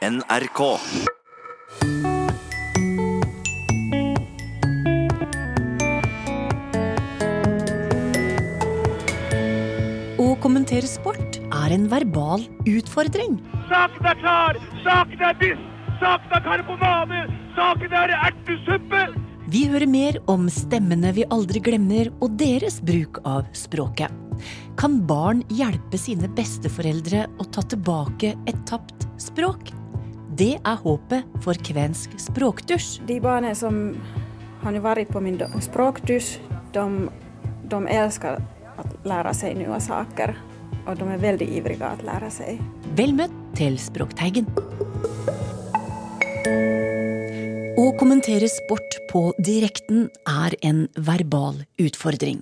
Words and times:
NRK. 0.00 0.60
Å 10.16 10.28
kommentere 10.40 10.88
sport 10.88 11.36
er 11.44 11.74
en 11.76 11.84
verbal 11.92 12.46
utfordring. 12.64 13.36
Saken 13.68 14.08
er 14.08 14.16
klar! 14.22 14.56
Saken 14.86 15.24
er 15.28 15.36
biss! 15.42 15.60
Saken 16.00 16.32
er 16.32 16.46
karbonade! 16.46 17.20
Saken 17.58 17.96
er 18.00 18.14
ertesuppe! 18.16 19.02
Vi 19.52 19.66
hører 19.68 19.90
mer 19.90 20.16
om 20.32 20.48
stemmene 20.48 21.12
vi 21.12 21.26
aldri 21.28 21.60
glemmer, 21.60 22.08
og 22.24 22.38
deres 22.40 22.80
bruk 22.80 23.20
av 23.28 23.44
språket. 23.52 24.08
Kan 24.80 25.02
barn 25.04 25.44
hjelpe 25.52 26.00
sine 26.00 26.32
besteforeldre 26.32 27.26
å 27.36 27.48
ta 27.52 27.66
tilbake 27.68 28.32
et 28.48 28.64
tapt 28.64 29.04
språk? 29.20 29.74
Det 30.40 30.54
er 30.56 30.78
håpet 30.80 31.40
for 31.44 31.58
kvensk 31.68 32.14
språkdusj. 32.16 33.02
De 33.04 33.18
barna 33.20 33.50
som 33.52 33.90
har 34.62 34.78
vært 34.80 35.10
på 35.12 35.20
min 35.20 35.36
språkdusj, 35.36 36.38
de, 36.72 36.84
de 37.68 37.80
elsker 37.92 38.38
å 38.80 38.84
lære 39.04 39.34
seg 39.36 39.58
nye 39.58 39.80
saker. 39.84 40.32
Og 40.86 40.96
de 40.96 41.10
er 41.12 41.20
veldig 41.20 41.50
ivrige 41.58 41.90
å 41.92 42.06
lære 42.08 42.32
seg. 42.32 42.64
Vel 42.96 43.12
møtt 43.18 43.36
til 43.60 43.76
Språkteigen. 43.76 44.48
Å 47.76 47.86
kommentere 48.00 48.48
sport 48.48 48.96
på 49.12 49.26
direkten 49.36 50.08
er 50.24 50.56
en 50.64 50.86
verbal 50.96 51.66
utfordring. 51.84 52.40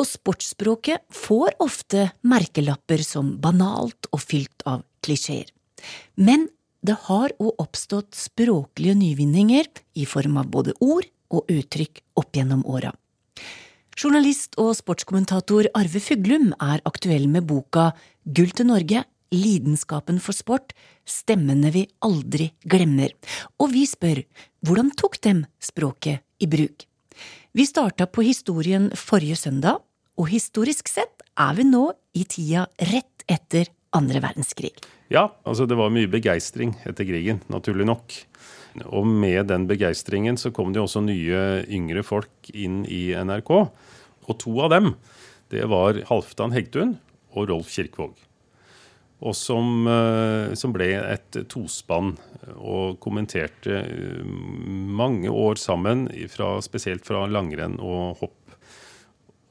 Og 0.00 0.08
sportsspråket 0.08 1.04
får 1.12 1.60
ofte 1.60 2.08
merkelapper 2.24 3.04
som 3.04 3.36
banalt 3.36 4.08
og 4.14 4.24
fylt 4.24 4.64
av 4.64 4.88
klisjeer. 5.04 5.52
Men 6.16 6.48
det 6.84 6.96
har 7.06 7.32
òg 7.40 7.62
oppstått 7.62 8.12
språklige 8.16 8.94
nyvinninger 8.98 9.70
i 9.96 10.04
form 10.08 10.36
av 10.42 10.50
både 10.52 10.74
ord 10.84 11.08
og 11.34 11.48
uttrykk 11.50 12.02
opp 12.20 12.36
gjennom 12.36 12.64
åra. 12.68 12.92
Journalist 13.94 14.58
og 14.58 14.74
sportskommentator 14.76 15.70
Arve 15.78 16.02
Fuglum 16.02 16.50
er 16.58 16.82
aktuell 16.84 17.28
med 17.30 17.46
boka 17.48 17.92
Gull 18.24 18.50
til 18.52 18.68
Norge 18.68 19.04
lidenskapen 19.34 20.20
for 20.22 20.36
sport, 20.36 20.72
stemmene 21.06 21.72
vi 21.74 21.84
aldri 22.04 22.50
glemmer. 22.70 23.12
Og 23.58 23.72
vi 23.74 23.84
spør 23.88 24.22
hvordan 24.64 24.92
tok 24.98 25.18
dem 25.24 25.44
språket 25.62 26.22
i 26.42 26.48
bruk? 26.50 26.86
Vi 27.54 27.66
starta 27.66 28.06
på 28.10 28.24
historien 28.26 28.90
forrige 28.98 29.38
søndag, 29.38 29.82
og 30.18 30.30
historisk 30.30 30.90
sett 30.90 31.24
er 31.38 31.54
vi 31.58 31.66
nå 31.66 31.88
i 32.14 32.24
tida 32.26 32.68
rett 32.90 33.26
etter 33.30 33.70
andre 33.94 34.22
verdenskrig. 34.22 34.74
Ja, 35.14 35.28
altså 35.46 35.68
det 35.70 35.76
var 35.78 35.92
mye 35.94 36.10
begeistring 36.10 36.72
etter 36.88 37.06
krigen, 37.06 37.38
naturlig 37.52 37.86
nok. 37.86 38.16
Og 38.90 39.06
med 39.06 39.46
den 39.46 39.68
begeistringen 39.70 40.38
så 40.40 40.50
kom 40.50 40.72
det 40.74 40.80
jo 40.80 40.88
også 40.88 41.04
nye 41.06 41.62
yngre 41.70 42.02
folk 42.02 42.50
inn 42.50 42.82
i 42.90 43.12
NRK. 43.14 43.52
Og 44.26 44.38
to 44.42 44.56
av 44.64 44.72
dem, 44.74 44.94
det 45.54 45.68
var 45.70 46.00
Halvdan 46.08 46.54
Hegtun 46.56 46.96
og 47.36 47.50
Rolf 47.52 47.70
Kirkvaag. 47.76 48.16
Og 49.24 49.36
som, 49.38 49.86
eh, 49.86 50.52
som 50.58 50.74
ble 50.74 50.90
et 50.98 51.38
tospann 51.48 52.16
og 52.58 52.98
kommenterte 53.00 53.84
eh, 53.86 54.24
mange 54.24 55.30
år 55.30 55.60
sammen, 55.62 56.08
fra, 56.28 56.58
spesielt 56.60 57.06
fra 57.06 57.22
langrenn 57.30 57.78
og 57.78 58.18
hopp. 58.18 58.56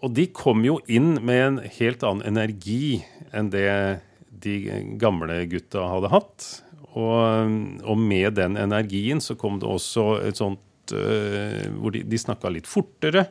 Og 0.04 0.12
de 0.12 0.28
kom 0.36 0.66
jo 0.68 0.82
inn 0.92 1.16
med 1.24 1.46
en 1.48 1.60
helt 1.80 2.04
annen 2.04 2.28
energi 2.28 3.06
enn 3.32 3.54
det 3.54 4.04
de 4.44 4.58
gamle 5.02 5.44
gutta 5.52 5.88
hadde 5.92 6.12
hatt. 6.14 6.48
Og, 6.94 7.54
og 7.82 7.98
med 7.98 8.36
den 8.38 8.58
energien 8.60 9.22
så 9.24 9.38
kom 9.40 9.58
det 9.62 9.70
også 9.70 10.08
et 10.28 10.40
sånt 10.40 10.94
uh, 10.94 11.64
hvor 11.80 11.96
de, 11.96 12.04
de 12.06 12.20
snakka 12.22 12.52
litt 12.54 12.70
fortere. 12.70 13.28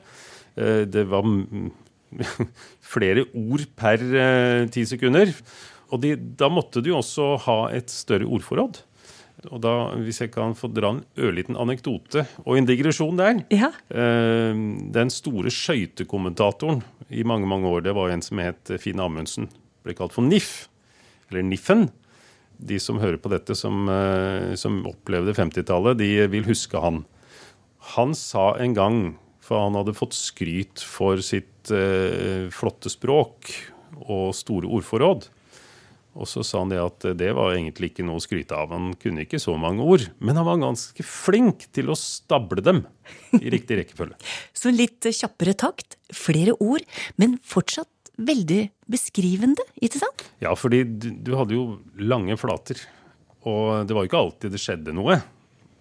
Uh, 0.56 0.82
det 0.88 1.06
var 1.10 1.26
flere 2.94 3.26
ord 3.38 3.68
per 3.78 4.02
eh, 4.02 4.64
ti 4.72 4.82
sekunder. 4.84 5.30
Og 5.92 6.02
de, 6.02 6.16
da 6.16 6.50
måtte 6.52 6.82
jo 6.84 6.98
også 6.98 7.36
ha 7.46 7.56
et 7.72 7.92
større 7.92 8.28
ordforråd. 8.28 8.82
Og 9.48 9.62
da, 9.64 9.72
hvis 9.98 10.20
jeg 10.22 10.30
kan 10.34 10.52
få 10.54 10.68
dra 10.70 10.92
en 10.92 11.00
ørliten 11.18 11.56
anekdote 11.58 12.26
og 12.44 12.58
en 12.58 12.68
digresjon 12.68 13.16
der 13.18 13.40
Ja. 13.50 13.72
Den 13.88 15.10
store 15.10 15.50
skøytekommentatoren 15.50 16.82
i 17.08 17.24
mange 17.26 17.48
mange 17.48 17.66
år, 17.72 17.82
det 17.88 17.96
var 17.96 18.12
en 18.12 18.22
som 18.22 18.38
het 18.44 18.70
Finn 18.78 19.00
Amundsen. 19.02 19.48
Ble 19.82 19.96
kalt 19.98 20.14
for 20.14 20.22
NIF, 20.22 20.68
eller 21.32 21.48
Niffen. 21.48 21.88
De 22.62 22.78
som 22.78 23.00
hører 23.02 23.18
på 23.18 23.32
dette, 23.32 23.56
som, 23.58 23.88
eh, 23.90 24.54
som 24.60 24.82
opplevde 24.86 25.34
50-tallet, 25.34 25.98
de 25.98 26.28
vil 26.30 26.46
huske 26.46 26.78
han. 26.78 27.02
Han 27.96 28.14
sa 28.14 28.52
en 28.62 28.76
gang, 28.76 28.98
for 29.42 29.64
han 29.64 29.74
hadde 29.74 29.96
fått 29.98 30.14
skryt 30.14 30.84
for 30.86 31.18
sitt 31.24 31.72
eh, 31.74 32.46
flotte 32.54 32.92
språk 32.92 33.50
og 34.06 34.30
store 34.36 34.70
ordforråd. 34.70 35.26
Og 36.12 36.28
så 36.28 36.42
sa 36.44 36.60
han 36.60 36.72
det 36.72 36.80
at 36.80 37.04
det 37.16 37.30
var 37.36 37.54
egentlig 37.54 37.92
ikke 37.92 38.04
noe 38.04 38.20
å 38.20 38.22
skryte 38.22 38.56
av. 38.56 38.72
Han 38.74 38.92
kunne 39.00 39.24
ikke 39.24 39.40
så 39.40 39.54
mange 39.60 39.84
ord, 39.84 40.04
men 40.20 40.36
han 40.36 40.44
var 40.44 40.60
ganske 40.60 41.06
flink 41.06 41.64
til 41.72 41.88
å 41.88 41.96
stable 41.96 42.64
dem 42.64 42.82
i 43.38 43.48
riktig 43.52 43.80
rekkefølge. 43.80 44.18
Så 44.60 44.72
litt 44.74 45.08
kjappere 45.08 45.56
takt, 45.56 45.96
flere 46.12 46.54
ord, 46.60 46.84
men 47.16 47.38
fortsatt 47.40 47.88
veldig 48.20 48.62
beskrivende, 48.90 49.64
ikke 49.80 50.02
sant? 50.02 50.26
Ja, 50.42 50.52
fordi 50.58 50.82
du, 50.84 51.32
hadde 51.38 51.56
jo 51.56 51.66
lange 52.00 52.36
flater, 52.40 52.80
og 53.48 53.86
det 53.88 53.96
var 53.96 54.04
jo 54.04 54.10
ikke 54.10 54.22
alltid 54.24 54.54
det 54.54 54.62
skjedde 54.62 54.96
noe. 54.96 55.18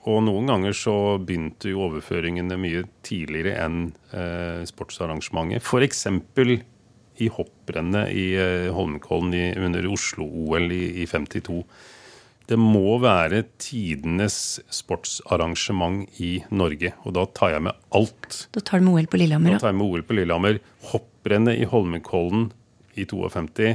Og 0.10 0.24
noen 0.26 0.48
ganger 0.50 0.74
så 0.74 0.96
begynte 1.22 1.70
jo 1.70 1.84
overføringene 1.86 2.58
mye 2.58 2.86
tidligere 3.06 3.54
enn 3.62 3.82
eh, 4.18 4.64
sportsarrangementet. 4.66 5.62
F.eks. 5.62 6.08
i 7.22 7.28
hopprennet 7.30 8.10
i 8.18 8.32
eh, 8.34 8.72
Holmenkollen 8.74 9.60
under 9.62 9.86
Oslo-OL 9.92 10.74
i, 10.74 10.84
i 11.04 11.06
52. 11.06 11.60
Det 12.52 12.58
må 12.60 12.98
være 13.00 13.46
tidenes 13.64 14.60
sportsarrangement 14.76 16.10
i 16.20 16.42
Norge, 16.52 16.90
og 17.08 17.14
da 17.16 17.24
tar 17.32 17.54
jeg 17.54 17.64
med 17.70 17.78
alt. 17.96 18.42
Da 18.52 18.60
tar 18.60 18.82
du 18.82 18.90
med 18.90 18.98
OL 18.98 19.08
på 19.08 19.22
Lillehammer. 19.22 19.56
Da 19.56 19.62
tar 19.64 19.72
jeg 19.72 19.78
med 19.80 19.88
OL 19.88 20.04
på 20.04 20.18
Lillehammer. 20.18 20.60
Hopprennet 20.90 21.62
i 21.64 21.70
Holmenkollen 21.72 22.50
i 23.00 23.06
52. 23.08 23.70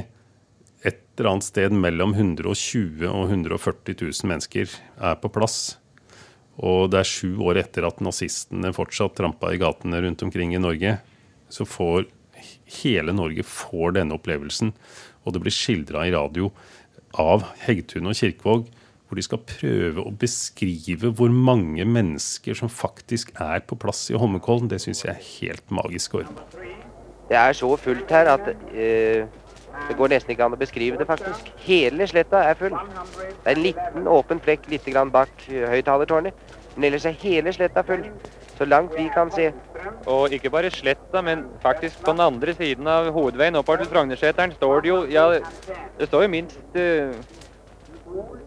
Et 0.85 1.01
eller 1.17 1.31
annet 1.31 1.47
sted 1.47 1.73
mellom 1.73 2.13
120 2.13 3.01
000 3.01 3.09
og 3.09 3.33
140 3.33 3.97
000 3.97 4.29
mennesker 4.29 4.69
er 4.69 5.17
på 5.23 5.33
plass. 5.33 5.79
Og 6.61 6.91
det 6.93 7.01
er 7.01 7.09
sju 7.09 7.41
år 7.49 7.63
etter 7.63 7.89
at 7.89 8.03
nazistene 8.05 8.75
fortsatt 8.77 9.17
trampa 9.17 9.55
i 9.55 9.61
gatene 9.61 10.05
rundt 10.05 10.21
omkring 10.25 10.53
i 10.53 10.61
Norge. 10.61 10.99
Så 11.49 11.65
får 11.65 12.05
hele 12.83 13.15
Norge 13.15 13.41
får 13.41 13.97
denne 13.97 14.21
opplevelsen. 14.21 14.75
Og 15.25 15.33
det 15.33 15.41
blir 15.41 15.55
skildra 15.55 16.05
i 16.05 16.13
radio 16.13 16.51
av 17.21 17.45
Hegtun 17.65 18.09
og 18.09 18.17
Kirkevåg, 18.17 18.67
hvor 19.07 19.19
de 19.19 19.23
skal 19.23 19.43
prøve 19.47 20.03
å 20.03 20.11
beskrive 20.19 21.11
hvor 21.15 21.31
mange 21.31 21.85
mennesker 21.87 22.57
som 22.59 22.71
faktisk 22.71 23.31
er 23.39 23.63
på 23.67 23.77
plass 23.79 24.09
i 24.11 24.19
Holmenkollen. 24.19 24.67
Det 24.71 24.81
syns 24.83 25.05
jeg 25.05 25.13
er 25.13 25.27
helt 25.37 25.71
magisk 25.71 26.17
å 26.17 26.23
høre. 26.25 26.47
Det 27.27 27.39
er 27.39 27.55
så 27.55 27.69
fullt 27.79 28.11
her 28.11 28.29
at 28.31 28.51
uh, 28.51 29.47
det 29.87 29.95
går 29.97 30.11
nesten 30.11 30.33
ikke 30.33 30.45
an 30.47 30.55
å 30.55 30.59
beskrive 30.59 30.99
det, 30.99 31.07
faktisk. 31.07 31.51
Hele 31.63 32.07
sletta 32.09 32.41
er 32.49 32.59
full. 32.59 32.75
Det 32.75 33.45
er 33.45 33.55
en 33.55 33.63
liten 33.63 34.07
åpen 34.11 34.41
flekk 34.43 34.67
litt 34.71 34.87
grann 34.87 35.11
bak 35.13 35.31
eh, 35.47 35.67
høyttalertårnet. 35.69 36.55
Men 36.77 36.91
ellers 36.91 37.07
er 37.09 37.15
hele 37.17 37.53
sletta 37.53 37.81
full. 37.83 38.05
Så 38.57 38.65
langt 38.65 38.93
vi 38.97 39.07
kan 39.13 39.31
se. 39.33 39.49
Og 40.05 40.33
ikke 40.33 40.49
bare 40.53 40.69
sletta, 40.73 41.21
men 41.25 41.45
faktisk 41.61 42.03
på 42.05 42.13
den 42.13 42.21
andre 42.21 42.53
siden 42.53 42.87
av 42.87 43.09
hovedveien 43.13 43.57
oppover 43.57 43.83
til 43.83 43.91
Frognerseteren 43.91 44.53
står 44.55 44.81
det 44.85 44.89
jo 44.89 44.97
Ja, 45.09 45.27
det 45.99 46.07
står 46.07 46.25
jo 46.25 46.31
minst 46.33 46.77
uh, 46.77 47.13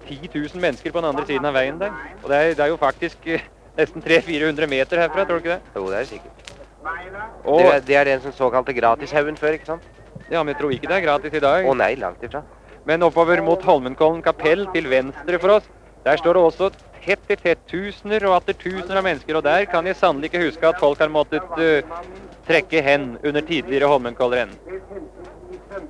10 0.08 0.30
000 0.34 0.62
mennesker 0.62 0.92
på 0.92 1.02
den 1.02 1.10
andre 1.10 1.26
siden 1.26 1.46
av 1.46 1.54
veien 1.58 1.78
der. 1.78 1.94
Og 2.22 2.30
det 2.30 2.36
er, 2.38 2.54
det 2.54 2.64
er 2.66 2.72
jo 2.72 2.80
faktisk 2.80 3.26
uh, 3.26 3.46
nesten 3.78 4.02
300-400 4.02 4.70
meter 4.70 5.04
herfra, 5.04 5.24
tror 5.24 5.38
du 5.38 5.44
ikke 5.44 5.56
det? 5.58 5.74
Jo, 5.76 5.88
det 5.90 5.98
er 6.00 6.10
sikkert. 6.14 6.52
Og, 7.44 7.58
Det 7.58 7.74
er, 7.74 7.80
det 7.80 7.96
er 7.96 8.04
den 8.04 8.20
som 8.20 8.32
såkalte 8.32 8.72
gratishaugen 8.72 9.36
før, 9.36 9.58
ikke 9.58 9.74
sant? 9.74 9.82
ja, 10.30 10.42
men 10.42 10.54
jeg 10.54 10.60
tror 10.60 10.72
ikke 10.74 10.88
det 10.88 10.96
er 10.96 11.04
gratis 11.04 11.34
i 11.34 11.42
dag. 11.42 11.66
Å 11.66 11.74
nei, 11.76 11.94
langt 11.98 12.22
ifra. 12.24 12.42
Men 12.86 13.02
oppover 13.04 13.42
mot 13.44 13.62
Holmenkollen 13.66 14.22
kapell 14.24 14.66
til 14.74 14.86
venstre 14.90 15.40
for 15.42 15.58
oss, 15.58 15.66
der 16.04 16.20
står 16.20 16.38
det 16.38 16.44
også 16.48 16.70
tett 17.04 17.32
i 17.32 17.36
tett 17.38 17.62
tusener 17.70 18.24
og 18.28 18.36
atter 18.38 18.56
tusener 18.58 19.00
av 19.00 19.06
mennesker. 19.06 19.38
Og 19.38 19.44
der 19.46 19.66
kan 19.70 19.86
jeg 19.86 19.98
sannelig 19.98 20.30
ikke 20.30 20.44
huske 20.46 20.68
at 20.68 20.80
folk 20.82 21.00
har 21.02 21.12
måttet 21.12 21.56
uh, 21.58 22.02
trekke 22.48 22.82
hen 22.84 23.14
under 23.24 23.44
tidligere 23.46 23.90
Holmenkollrenn. 23.90 24.52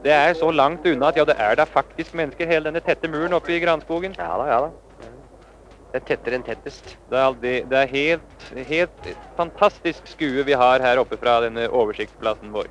Det 0.05 0.13
er 0.13 0.35
så 0.37 0.51
langt 0.53 0.87
unna 0.87 1.09
at 1.09 1.19
ja, 1.19 1.25
det 1.29 1.37
er 1.41 1.57
da 1.59 1.67
faktisk 1.69 2.15
mennesker 2.19 2.49
hele 2.49 2.69
denne 2.69 2.83
tette 2.85 3.09
muren 3.09 3.35
oppe 3.37 3.57
i 3.57 3.61
granskogen. 3.63 4.15
Ja 4.19 4.37
da, 4.41 4.47
ja 4.51 4.61
da. 4.67 4.71
Det 5.91 5.99
er 5.99 6.07
tettere 6.07 6.39
enn 6.39 6.47
tettest. 6.47 6.93
Det 7.11 7.17
er, 7.17 7.25
aldri, 7.25 7.55
det 7.67 7.79
er 7.81 7.89
helt, 7.91 8.45
helt 8.69 9.09
fantastisk 9.39 10.07
skue 10.07 10.45
vi 10.47 10.55
har 10.55 10.85
her 10.85 11.01
oppe 11.03 11.19
fra 11.19 11.41
denne 11.43 11.67
oversiktsplassen 11.67 12.53
vår. 12.55 12.71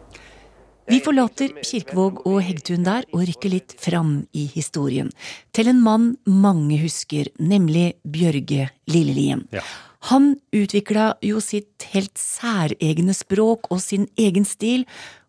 Vi 0.90 0.98
forlater 1.06 1.52
Kirkevåg 1.62 2.24
og 2.26 2.40
Heggtun 2.42 2.82
der 2.88 3.06
og 3.14 3.22
rykker 3.30 3.52
litt 3.54 3.76
fram 3.78 4.24
i 4.34 4.48
historien. 4.50 5.12
Til 5.54 5.70
en 5.70 5.84
mann 5.86 6.08
mange 6.26 6.80
husker, 6.82 7.30
nemlig 7.38 7.92
Bjørge 8.02 8.72
Lillelien. 8.90 9.44
Ja. 9.54 9.62
Han 10.10 10.32
utvikla 10.56 11.12
jo 11.22 11.44
sitt 11.46 11.86
helt 11.94 12.18
særegne 12.18 13.14
språk 13.14 13.70
og 13.70 13.84
sin 13.84 14.08
egen 14.18 14.48
stil, 14.50 14.88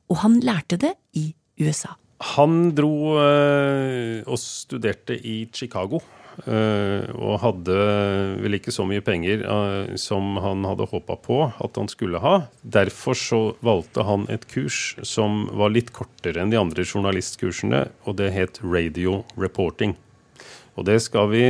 og 0.09 0.23
han 0.23 0.39
lærte 0.41 0.79
det 0.81 0.95
i 1.13 1.27
USA. 1.61 1.93
Han 2.37 2.71
dro 2.77 3.19
eh, 3.21 4.25
og 4.25 4.41
studerte 4.41 5.17
i 5.17 5.43
Chicago. 5.53 6.01
Eh, 6.47 7.09
og 7.17 7.41
hadde 7.43 7.77
vel 8.41 8.57
ikke 8.57 8.73
så 8.75 8.85
mye 8.89 9.03
penger 9.05 9.43
eh, 9.45 9.95
som 10.01 10.37
han 10.41 10.65
hadde 10.69 10.89
håpa 10.91 11.17
på 11.21 11.39
at 11.53 11.81
han 11.81 11.91
skulle 11.91 12.21
ha. 12.23 12.35
Derfor 12.63 13.19
så 13.19 13.41
valgte 13.65 14.05
han 14.09 14.27
et 14.33 14.47
kurs 14.51 14.95
som 15.07 15.45
var 15.57 15.75
litt 15.75 15.93
kortere 15.97 16.43
enn 16.43 16.53
de 16.53 16.61
andre 16.61 16.87
journalistkursene, 16.87 17.87
og 18.07 18.19
det 18.21 18.31
het 18.37 18.63
radio 18.65 19.23
reporting. 19.41 19.97
Og 20.79 20.87
det 20.89 21.01
skal 21.05 21.29
vi 21.33 21.45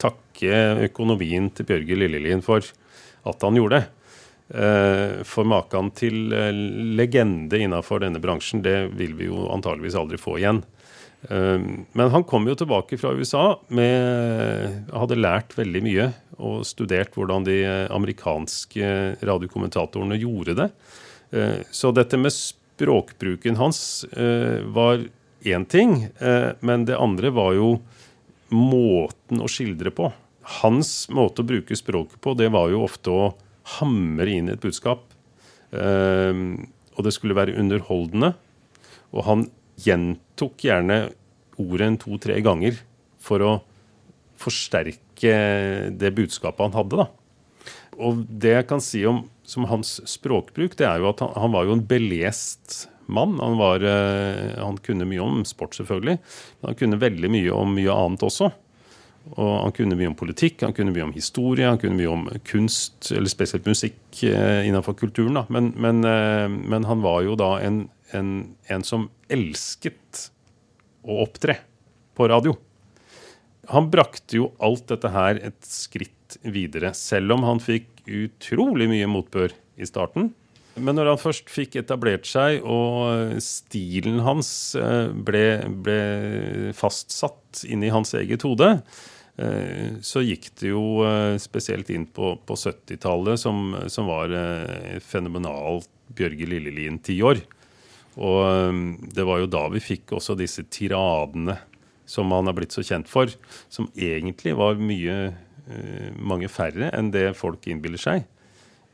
takke 0.00 0.86
økonomien 0.86 1.50
til 1.52 1.68
Bjørge 1.68 1.98
Lillelien 1.98 2.44
for 2.44 2.64
at 3.24 3.44
han 3.44 3.58
gjorde. 3.58 3.84
Eh, 4.54 5.24
For 5.24 5.48
maken 5.48 5.90
til 5.96 6.30
legende 6.96 7.60
innafor 7.60 8.04
denne 8.04 8.22
bransjen, 8.22 8.62
det 8.64 8.94
vil 8.96 9.16
vi 9.18 9.28
jo 9.28 9.48
antageligvis 9.52 9.98
aldri 9.98 10.20
få 10.20 10.38
igjen. 10.40 10.62
Eh, 11.30 11.58
Men 11.92 12.10
han 12.10 12.24
kom 12.24 12.46
jo 12.48 12.54
tilbake 12.58 12.98
fra 13.00 13.14
USA 13.16 13.58
med 13.68 14.90
Hadde 14.92 15.16
lært 15.20 15.56
veldig 15.56 15.82
mye 15.84 16.10
og 16.34 16.64
studert 16.66 17.14
hvordan 17.14 17.44
de 17.46 17.60
amerikanske 17.94 18.88
radiokommentatorene 19.22 20.18
gjorde 20.18 20.56
det. 20.58 20.70
Eh, 21.32 21.60
Så 21.70 21.92
dette 21.94 22.18
med 22.18 22.34
språkbruken 22.34 23.56
hans 23.56 24.04
eh, 24.12 24.60
var 24.74 25.04
én 25.44 25.64
ting, 25.68 26.08
eh, 26.18 26.52
men 26.60 26.84
det 26.88 26.98
andre 26.98 27.30
var 27.30 27.54
jo 27.54 27.68
måten 28.54 29.40
å 29.42 29.48
skildre 29.50 29.92
på. 29.94 30.10
Hans 30.60 31.08
måte 31.08 31.42
å 31.42 31.48
bruke 31.48 31.76
språket 31.76 32.20
på, 32.20 32.34
det 32.36 32.50
var 32.52 32.70
jo 32.72 32.82
ofte 32.84 33.12
å 33.12 33.34
hamre 33.78 34.28
inn 34.30 34.50
et 34.52 34.60
budskap. 34.60 35.06
Eh, 35.72 36.34
og 36.94 37.04
det 37.04 37.14
skulle 37.14 37.36
være 37.36 37.56
underholdende. 37.58 38.34
Og 39.14 39.24
han 39.28 39.46
gjentok 39.80 40.64
gjerne 40.66 40.98
ordet 41.60 41.86
en 41.88 42.00
to-tre 42.00 42.40
ganger 42.44 42.80
for 43.22 43.44
å 43.44 43.52
forsterke 44.40 45.36
det 45.94 46.10
budskapet 46.16 46.66
han 46.66 46.76
hadde. 46.76 47.04
da. 47.04 47.06
Og 48.02 48.24
det 48.26 48.56
jeg 48.56 48.68
kan 48.70 48.82
si 48.82 49.04
om 49.06 49.24
som 49.44 49.66
hans 49.68 49.98
språkbruk, 50.08 50.76
det 50.80 50.86
er 50.88 51.02
jo 51.02 51.10
at 51.10 51.22
han, 51.22 51.34
han 51.36 51.52
var 51.52 51.68
jo 51.68 51.76
en 51.76 51.86
belest 51.86 52.88
mann. 53.06 53.36
Han, 53.40 53.58
var, 53.60 53.84
eh, 53.84 54.56
han 54.56 54.78
kunne 54.84 55.06
mye 55.08 55.22
om 55.22 55.42
sport, 55.48 55.76
selvfølgelig, 55.76 56.18
men 56.60 56.70
han 56.70 56.78
kunne 56.80 57.00
veldig 57.02 57.30
mye 57.32 57.52
om 57.54 57.74
mye 57.76 57.96
annet 58.04 58.24
også. 58.24 58.50
Og 59.34 59.52
han 59.62 59.72
kunne 59.72 59.96
mye 59.96 60.10
om 60.10 60.16
politikk, 60.18 60.66
han 60.66 60.74
kunne 60.76 60.92
mye 60.92 61.06
om 61.06 61.14
historie, 61.14 61.68
han 61.68 61.80
kunne 61.80 61.96
mye 61.96 62.12
om 62.12 62.26
kunst, 62.44 63.08
eller 63.12 63.30
spesielt 63.32 63.68
musikk 63.68 64.24
eh, 64.28 64.64
innenfor 64.68 64.96
kulturen. 65.00 65.38
Da. 65.38 65.46
Men, 65.52 65.72
men, 65.80 66.02
eh, 66.08 66.48
men 66.48 66.88
han 66.88 67.04
var 67.04 67.22
jo 67.24 67.36
da 67.40 67.54
en, 67.64 67.86
en, 68.12 68.54
en 68.68 68.84
som 68.84 69.08
elsket 69.32 70.28
å 71.04 71.22
opptre 71.24 71.58
på 72.14 72.28
radio. 72.30 72.54
Han 73.72 73.88
brakte 73.92 74.38
jo 74.40 74.50
alt 74.62 74.88
dette 74.92 75.10
her 75.14 75.40
et 75.40 75.60
skritt 75.66 76.38
videre, 76.42 76.92
selv 76.96 77.36
om 77.36 77.44
han 77.46 77.62
fikk 77.62 78.04
utrolig 78.04 78.88
mye 78.90 79.08
motbør 79.08 79.54
i 79.80 79.88
starten. 79.88 80.32
Men 80.74 80.98
når 80.98 81.12
han 81.12 81.20
først 81.22 81.50
fikk 81.52 81.78
etablert 81.78 82.26
seg, 82.26 82.64
og 82.66 83.36
stilen 83.44 84.18
hans 84.26 84.48
eh, 84.78 85.10
ble, 85.14 85.46
ble 85.86 85.98
fastsatt 86.74 87.62
inn 87.70 87.84
i 87.86 87.92
hans 87.94 88.10
eget 88.18 88.42
hode, 88.46 88.72
eh, 89.38 90.00
så 90.02 90.24
gikk 90.24 90.50
det 90.58 90.72
jo 90.72 91.04
eh, 91.06 91.36
spesielt 91.42 91.92
inn 91.94 92.08
på, 92.10 92.34
på 92.42 92.58
70-tallet, 92.58 93.38
som, 93.40 93.76
som 93.86 94.10
var 94.10 94.34
fenomenalt 95.06 95.90
Bjørge 96.14 96.50
Lillelien-tiår. 96.50 97.44
Og 98.16 98.40
eh, 98.46 98.82
det 99.16 99.24
var 99.26 99.40
jo 99.42 99.50
da 99.50 99.64
vi 99.74 99.82
fikk 99.82 100.14
også 100.18 100.36
disse 100.38 100.66
tiradene 100.70 101.58
som 102.06 102.30
han 102.36 102.50
er 102.50 102.56
blitt 102.56 102.74
så 102.74 102.82
kjent 102.84 103.08
for, 103.08 103.30
som 103.72 103.88
egentlig 103.96 104.52
var 104.58 104.76
mye 104.76 105.16
eh, 105.32 106.10
mange 106.20 106.50
færre 106.52 106.90
enn 106.92 107.08
det 107.14 107.30
folk 107.38 107.64
innbiller 107.72 108.00
seg. 108.00 108.26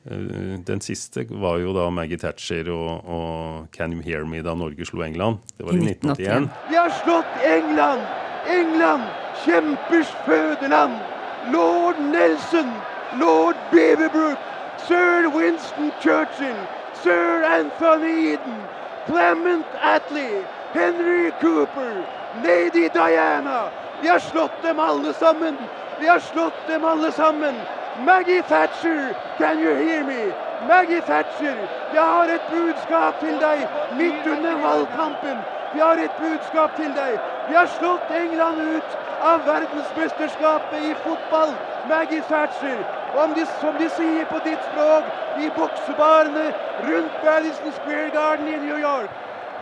Eh, 0.06 0.54
Den 0.66 0.80
siste 0.80 1.26
var 1.28 1.58
jo 1.60 1.74
da 1.76 1.88
Maggie 1.90 2.20
Thatcher 2.22 2.70
og, 2.72 3.02
og 3.04 3.66
Can 3.74 3.92
You 3.96 4.04
Hear 4.06 4.24
Me 4.24 4.44
da 4.46 4.54
Norge 4.54 4.86
slo 4.88 5.02
England. 5.04 5.42
Det 5.58 5.66
var 5.66 5.74
i 5.74 5.82
1981. 5.90 6.50
Vi 6.70 6.78
har 6.78 6.94
slått 7.02 7.44
England! 7.44 8.06
England, 8.50 9.04
kjempers 9.44 10.08
fødeland! 10.24 10.96
Lord 11.52 11.96
Nelson, 12.00 12.68
lord 13.18 13.56
Beaverbrook, 13.72 14.38
sir 14.86 15.28
Winston 15.34 15.90
Churchill, 16.02 16.56
sir 17.02 17.44
Anthony 17.48 18.34
Eden, 18.34 18.58
Clement 19.06 19.66
Attlee, 19.74 20.46
Henry 20.74 21.32
Cooper, 21.32 22.06
lady 22.34 22.88
Diana. 22.88 23.70
Vi 24.00 24.08
har 24.08 24.18
slått 24.18 24.62
dem 24.62 24.78
alle 24.78 25.14
sammen! 25.14 25.68
Vi 25.98 26.06
har 26.06 26.20
slått 26.20 26.66
dem 26.66 26.84
alle 26.84 27.12
sammen! 27.12 27.66
Maggie 27.94 28.42
Thatcher, 28.42 29.14
can 29.36 29.58
you 29.58 29.74
hear 29.74 30.04
me? 30.04 30.34
Maggie 30.60 31.00
Thatcher, 31.00 31.68
jeg 31.92 32.02
har 32.02 32.28
et 32.28 32.42
budskap 32.50 33.18
til 33.20 33.40
deg 33.40 33.66
midt 33.90 34.26
under 34.26 34.56
valgkampen. 34.62 35.44
Vi 35.72 35.78
har 35.78 35.98
et 35.98 36.16
budskap 36.18 36.76
til 36.76 36.94
deg. 36.94 37.18
Vi 37.48 37.54
har 37.54 37.66
slått 37.66 38.10
England 38.10 38.60
ut 38.60 38.96
av 39.20 39.44
verdensmesterskapet 39.46 40.78
i 40.90 40.94
fotball. 40.94 41.56
Maggie 41.82 42.22
Thatcher. 42.22 42.84
De, 43.10 43.46
som 43.60 43.78
de 43.78 43.88
sier 43.96 44.26
på 44.30 44.38
ditt 44.44 44.66
språk, 44.70 45.08
i 45.42 45.48
buksebarene 45.56 46.50
rundt 46.86 47.24
Madison 47.24 47.72
Square 47.78 48.10
Garden 48.14 48.48
i 48.48 48.58
New 48.66 48.78
York. 48.78 49.10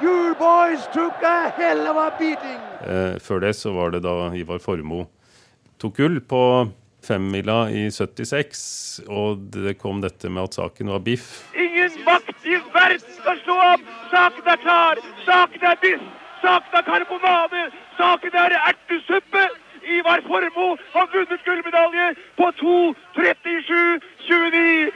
Your 0.03 0.35
boys 0.39 0.85
took 0.95 1.23
a 1.23 1.51
hell 1.57 1.87
of 1.89 1.97
a 1.97 2.11
beating. 2.19 2.61
Eh, 2.87 3.19
før 3.21 3.41
det 3.41 3.57
så 3.57 3.73
var 3.75 3.91
det 3.91 4.05
da 4.05 4.31
Ivar 4.37 4.61
Formoe 4.63 5.09
tok 5.79 5.97
gull 5.97 6.21
på 6.21 6.43
femmila 7.07 7.69
i 7.71 7.87
76, 7.91 9.01
og 9.09 9.45
det 9.55 9.77
kom 9.79 10.01
dette 10.03 10.31
med 10.31 10.49
at 10.49 10.59
saken 10.59 10.91
var 10.93 11.03
biff. 11.07 11.29
Ingen 11.55 12.01
makt 12.07 12.47
i 12.47 12.59
verden 12.75 13.15
skal 13.21 13.39
slå 13.45 13.59
opp! 13.73 13.85
Saken 14.11 14.51
er 14.55 14.61
klar! 14.65 15.03
Saken 15.27 15.69
er 15.71 15.79
biff! 15.85 16.05
Saken 16.43 16.81
er 16.81 16.87
karbonade! 16.91 17.65
Saken 18.01 18.39
er 18.43 18.57
ertesuppe! 18.59 19.47
Ivar 19.89 20.21
Formoe 20.27 20.77
har 20.93 21.07
vunnet 21.13 21.45
gullmedalje 21.47 22.15
på 22.39 22.47
2.37,29! 22.61 24.91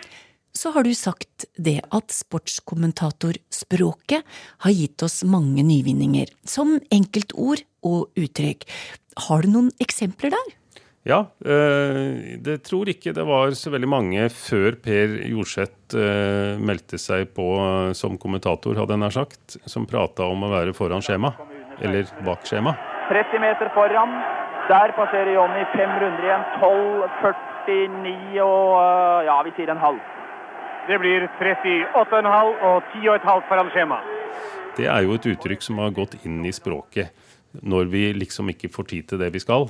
Så 0.52 0.70
har 0.74 0.82
du 0.84 0.94
sagt 0.94 1.44
det 1.56 1.80
at 1.96 2.10
sportskommentatorspråket 2.12 4.22
har 4.66 4.72
gitt 4.76 5.02
oss 5.02 5.24
mange 5.24 5.62
nyvinninger, 5.64 6.26
som 6.44 6.80
enkeltord 6.92 7.62
og 7.88 8.08
uttrykk. 8.20 8.64
Har 9.28 9.42
du 9.42 9.48
noen 9.54 9.70
eksempler 9.80 10.30
der? 10.36 10.46
Ja, 11.08 11.20
eh, 11.42 12.38
det 12.38 12.62
tror 12.68 12.88
ikke 12.92 13.12
det 13.16 13.24
var 13.26 13.50
så 13.58 13.70
veldig 13.74 13.90
mange 13.90 14.28
før 14.30 14.70
Per 14.84 15.08
Jorseth 15.32 15.96
eh, 15.98 16.54
meldte 16.62 16.98
seg 17.00 17.32
på 17.34 17.42
eh, 17.58 17.92
som 17.98 18.14
kommentator, 18.22 18.78
hadde 18.78 18.94
jeg 18.94 19.02
nær 19.02 19.10
sagt, 19.16 19.56
som 19.66 19.86
prata 19.90 20.22
om 20.30 20.46
å 20.46 20.52
være 20.52 20.72
foran 20.76 21.02
skjema. 21.02 21.34
Eller 21.82 22.06
bak 22.22 22.46
skjema. 22.46 22.76
30 23.10 23.42
meter 23.42 23.66
foran. 23.74 24.14
Der 24.70 24.92
passerer 24.94 25.32
Jonny 25.34 25.64
fem 25.74 25.90
runder 25.98 26.22
igjen. 26.22 26.44
12,49 26.62 28.42
og 28.44 28.68
øh, 28.78 29.26
ja, 29.26 29.36
vi 29.42 29.52
sier 29.56 29.72
en 29.72 29.82
halv. 29.82 29.98
Det 30.86 30.98
blir 31.02 31.26
38,5 31.40 32.62
og 32.68 32.92
10,5 32.94 33.48
foran 33.48 33.70
skjema. 33.74 33.98
Det 34.76 34.86
er 34.86 35.02
jo 35.02 35.16
et 35.18 35.26
uttrykk 35.34 35.66
som 35.66 35.82
har 35.82 35.90
gått 35.94 36.14
inn 36.22 36.40
i 36.46 36.54
språket 36.54 37.10
når 37.60 37.90
vi 37.92 38.04
liksom 38.16 38.48
ikke 38.54 38.70
får 38.72 38.88
tid 38.94 39.10
til 39.10 39.20
det 39.20 39.32
vi 39.34 39.42
skal. 39.42 39.66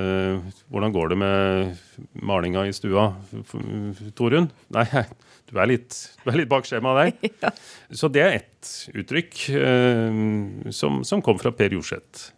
Eh, 0.00 0.40
hvordan 0.72 0.92
går 0.96 1.12
det 1.12 1.20
med 1.20 1.76
malinga 2.24 2.64
i 2.66 2.74
stua, 2.74 3.10
Torunn? 4.16 4.50
Nei, 4.72 4.86
du 5.50 5.56
er 5.60 5.70
litt, 5.70 6.00
du 6.24 6.32
er 6.32 6.40
litt 6.40 6.50
bak 6.50 6.68
skjemaet 6.68 7.20
der. 7.28 7.54
Så 8.00 8.08
det 8.08 8.24
er 8.24 8.40
ett 8.40 8.74
uttrykk 8.96 9.46
eh, 9.52 10.20
som, 10.72 11.04
som 11.04 11.22
kom 11.24 11.40
fra 11.42 11.52
Per 11.54 11.76
Jorseth. 11.76 12.30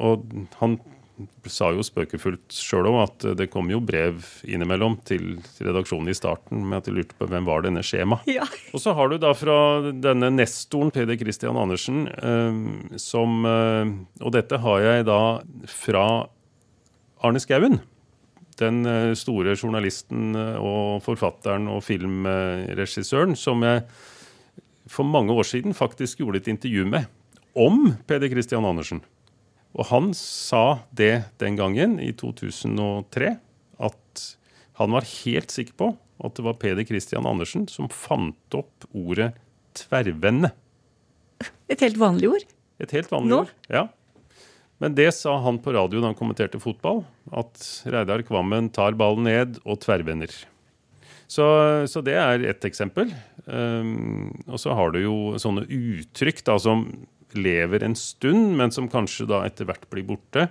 Og 0.00 0.26
han 0.60 0.80
sa 1.48 1.70
jo 1.72 1.84
spøkefullt 1.84 2.52
sjøl 2.52 2.88
òg 2.90 2.98
at 3.00 3.26
det 3.38 3.48
kom 3.52 3.70
jo 3.72 3.80
brev 3.84 4.20
innimellom 4.44 4.98
til 5.08 5.38
redaksjonen 5.64 6.12
i 6.12 6.16
starten 6.16 6.64
med 6.68 6.80
at 6.80 6.88
de 6.88 6.96
lurte 6.98 7.16
på 7.16 7.28
hvem 7.30 7.46
var 7.48 7.64
denne 7.64 7.84
skjema. 7.86 8.20
Og 8.74 8.82
så 8.82 8.92
har 8.96 9.10
du 9.10 9.16
da 9.22 9.32
fra 9.36 9.56
denne 9.92 10.30
nestoren 10.34 10.92
Peder 10.94 11.18
Christian 11.20 11.56
Andersen 11.60 12.04
eh, 12.12 12.98
som 13.00 13.48
eh, 13.48 13.94
Og 14.24 14.34
dette 14.36 14.60
har 14.60 14.84
jeg 14.84 15.08
da 15.08 15.20
fra 15.72 16.06
Arne 17.24 17.40
Skouen. 17.40 17.80
Den 18.60 18.84
eh, 18.88 19.14
store 19.18 19.56
journalisten 19.56 20.36
eh, 20.36 20.60
og 20.60 21.02
forfatteren 21.06 21.70
og 21.72 21.82
filmregissøren 21.86 23.36
som 23.38 23.64
jeg 23.66 23.84
for 24.86 25.08
mange 25.08 25.34
år 25.34 25.48
siden 25.48 25.74
faktisk 25.74 26.20
gjorde 26.22 26.44
et 26.44 26.52
intervju 26.52 26.86
med 26.86 27.08
om 27.56 27.94
Peder 28.06 28.30
Christian 28.30 28.64
Andersen. 28.68 29.00
Og 29.76 29.88
han 29.90 30.10
sa 30.16 30.80
det 30.96 31.26
den 31.42 31.58
gangen, 31.58 31.98
i 32.00 32.12
2003, 32.16 33.36
at 33.76 34.26
han 34.80 34.92
var 34.92 35.08
helt 35.24 35.52
sikker 35.52 35.76
på 35.76 35.92
at 36.24 36.38
det 36.38 36.44
var 36.46 36.56
Peder 36.60 36.86
Christian 36.88 37.28
Andersen 37.28 37.66
som 37.68 37.90
fant 37.92 38.56
opp 38.56 38.86
ordet 38.96 39.34
tverrvende. 39.76 40.50
Et 41.68 41.82
helt 41.84 41.98
vanlig 42.00 42.30
ord? 42.32 42.46
Et 42.80 42.92
helt 42.96 43.12
vanlig 43.12 43.34
Nå? 43.34 43.42
ord, 43.44 43.52
ja. 43.72 43.86
Men 44.80 44.96
det 44.96 45.08
sa 45.16 45.38
han 45.44 45.60
på 45.64 45.72
radio 45.72 46.02
da 46.02 46.10
han 46.10 46.18
kommenterte 46.18 46.60
fotball, 46.60 47.02
at 47.32 47.60
Reidar 47.88 48.24
Kvammen 48.28 48.68
tar 48.72 48.96
ballen 48.96 49.24
ned 49.28 49.60
og 49.64 49.80
tverrvender. 49.84 50.32
Så, 51.26 51.46
så 51.90 52.02
det 52.06 52.14
er 52.20 52.44
ett 52.52 52.64
eksempel. 52.68 53.10
Um, 53.46 54.30
og 54.46 54.60
så 54.62 54.76
har 54.76 54.92
du 54.94 55.00
jo 55.02 55.16
sånne 55.42 55.64
uttrykk 55.64 56.44
da, 56.46 56.58
som 56.62 56.84
lever 57.38 57.84
en 57.86 57.96
stund, 57.98 58.56
men 58.58 58.72
som 58.74 58.88
kanskje 58.90 59.28
da 59.30 59.42
etter 59.46 59.68
hvert 59.68 59.86
blir 59.92 60.06
borte. 60.08 60.48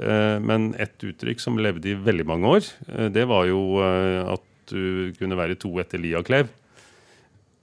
Uh, 0.00 0.36
men 0.44 0.72
et 0.82 0.96
uttrykk 1.08 1.42
som 1.42 1.58
levde 1.60 1.92
i 1.92 1.96
veldig 1.98 2.26
mange 2.28 2.52
år, 2.58 2.70
uh, 2.90 3.08
det 3.12 3.24
var 3.30 3.46
jo 3.48 3.60
uh, 3.80 4.34
at 4.36 4.44
du 4.70 5.14
kunne 5.18 5.38
være 5.38 5.58
to 5.62 5.70
etter 5.82 6.02
Liaklev. 6.02 6.50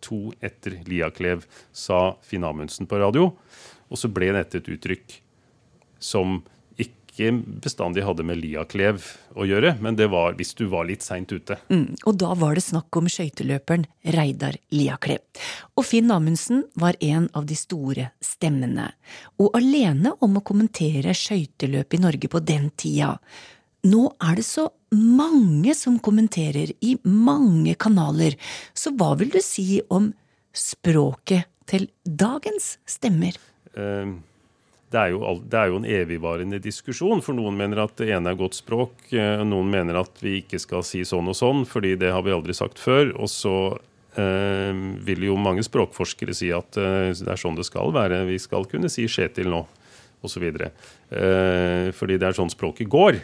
To 0.08 0.32
etter 0.44 0.80
Liaklev, 0.88 1.46
sa 1.72 2.16
Finn 2.26 2.48
Amundsen 2.48 2.90
på 2.90 3.00
radio. 3.02 3.32
Og 3.92 4.00
så 4.00 4.10
ble 4.12 4.32
dette 4.36 4.60
et 4.60 4.72
uttrykk 4.74 5.20
som 6.04 6.42
ikke 7.14 7.30
bestandig 7.62 8.04
hadde 8.08 8.26
med 8.26 8.40
Liaklev 8.42 9.04
å 9.38 9.46
gjøre, 9.46 9.76
men 9.84 9.98
det 9.98 10.08
var 10.10 10.34
hvis 10.40 10.56
du 10.58 10.66
var 10.72 10.88
litt 10.90 11.06
seint 11.06 11.30
ute. 11.30 11.60
Mm, 11.70 11.94
og 12.10 12.18
da 12.18 12.34
var 12.38 12.58
det 12.58 12.66
snakk 12.66 12.98
om 12.98 13.10
skøyteløperen 13.12 13.86
Reidar 14.16 14.58
Liaklev. 14.74 15.22
Og 15.78 15.86
Finn 15.86 16.10
Amundsen 16.14 16.66
var 16.80 16.98
en 17.06 17.30
av 17.38 17.46
de 17.50 17.58
store 17.58 18.10
stemmene, 18.24 18.90
og 19.38 19.54
alene 19.60 20.16
om 20.26 20.40
å 20.40 20.46
kommentere 20.46 21.14
skøyteløp 21.18 21.94
i 21.94 22.02
Norge 22.02 22.32
på 22.34 22.42
den 22.42 22.72
tida. 22.74 23.14
Nå 23.86 24.04
er 24.24 24.40
det 24.40 24.48
så 24.48 24.68
mange 24.96 25.74
som 25.78 26.02
kommenterer 26.02 26.74
i 26.82 26.98
mange 27.06 27.78
kanaler, 27.78 28.38
så 28.74 28.94
hva 28.98 29.14
vil 29.20 29.34
du 29.34 29.42
si 29.44 29.82
om 29.94 30.10
språket 30.54 31.50
til 31.70 31.90
dagens 32.04 32.78
stemmer? 32.90 33.38
Eh, 33.78 34.14
det 34.94 35.00
er, 35.02 35.14
jo, 35.16 35.22
det 35.50 35.58
er 35.58 35.72
jo 35.72 35.80
en 35.80 35.88
evigvarende 35.90 36.60
diskusjon. 36.62 37.24
For 37.26 37.36
noen 37.38 37.58
mener 37.58 37.82
at 37.84 37.96
det 37.98 38.12
ene 38.14 38.34
er 38.34 38.40
godt 38.40 38.60
språk, 38.60 39.08
eh, 39.12 39.42
noen 39.48 39.72
mener 39.74 39.98
at 40.04 40.22
vi 40.22 40.38
ikke 40.44 40.62
skal 40.62 40.86
si 40.86 41.02
sånn 41.08 41.32
og 41.32 41.38
sånn, 41.40 41.66
fordi 41.70 41.96
det 42.00 42.14
har 42.14 42.26
vi 42.26 42.36
aldri 42.36 42.56
sagt 42.58 42.82
før. 42.82 43.12
Og 43.18 43.32
så 43.32 43.56
eh, 44.20 44.72
vil 45.08 45.28
jo 45.30 45.40
mange 45.40 45.66
språkforskere 45.66 46.36
si 46.38 46.54
at 46.54 46.78
eh, 46.78 47.10
det 47.18 47.30
er 47.34 47.42
sånn 47.42 47.58
det 47.58 47.68
skal 47.70 47.94
være. 47.96 48.24
Vi 48.30 48.40
skal 48.42 48.70
kunne 48.70 48.92
si 48.94 49.08
Kjetil 49.10 49.50
nå, 49.54 49.66
osv. 50.24 50.48
Eh, 50.54 51.90
fordi 51.98 52.20
det 52.22 52.30
er 52.30 52.38
sånn 52.38 52.54
språket 52.54 52.92
går. 52.94 53.24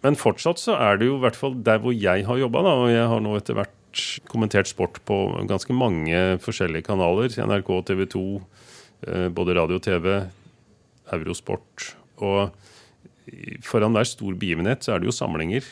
Men 0.00 0.16
fortsatt 0.16 0.60
så 0.60 0.76
er 0.80 1.00
det 1.00 1.10
jo 1.10 1.18
i 1.18 1.24
hvert 1.24 1.36
fall 1.36 1.56
der 1.64 1.80
hvor 1.82 1.92
jeg 1.96 2.24
har 2.28 2.40
jobba, 2.40 2.64
og 2.72 2.88
jeg 2.92 3.08
har 3.12 3.24
nå 3.24 3.36
etter 3.36 3.56
hvert 3.58 3.76
kommentert 4.30 4.70
sport 4.70 5.00
på 5.08 5.16
ganske 5.50 5.74
mange 5.74 6.38
forskjellige 6.44 6.86
kanaler. 6.88 7.32
NRK, 7.32 7.70
TV 7.88 8.06
2, 8.12 8.24
eh, 9.08 9.28
både 9.34 9.56
radio 9.58 9.80
og 9.80 9.84
TV, 9.84 10.06
Eurosport. 11.12 11.96
Og 12.20 12.50
foran 13.64 13.92
hver 13.96 14.04
stor 14.08 14.34
begivenhet 14.38 14.84
så 14.84 14.92
er 14.94 14.98
det 15.00 15.06
jo 15.10 15.16
samlinger 15.16 15.64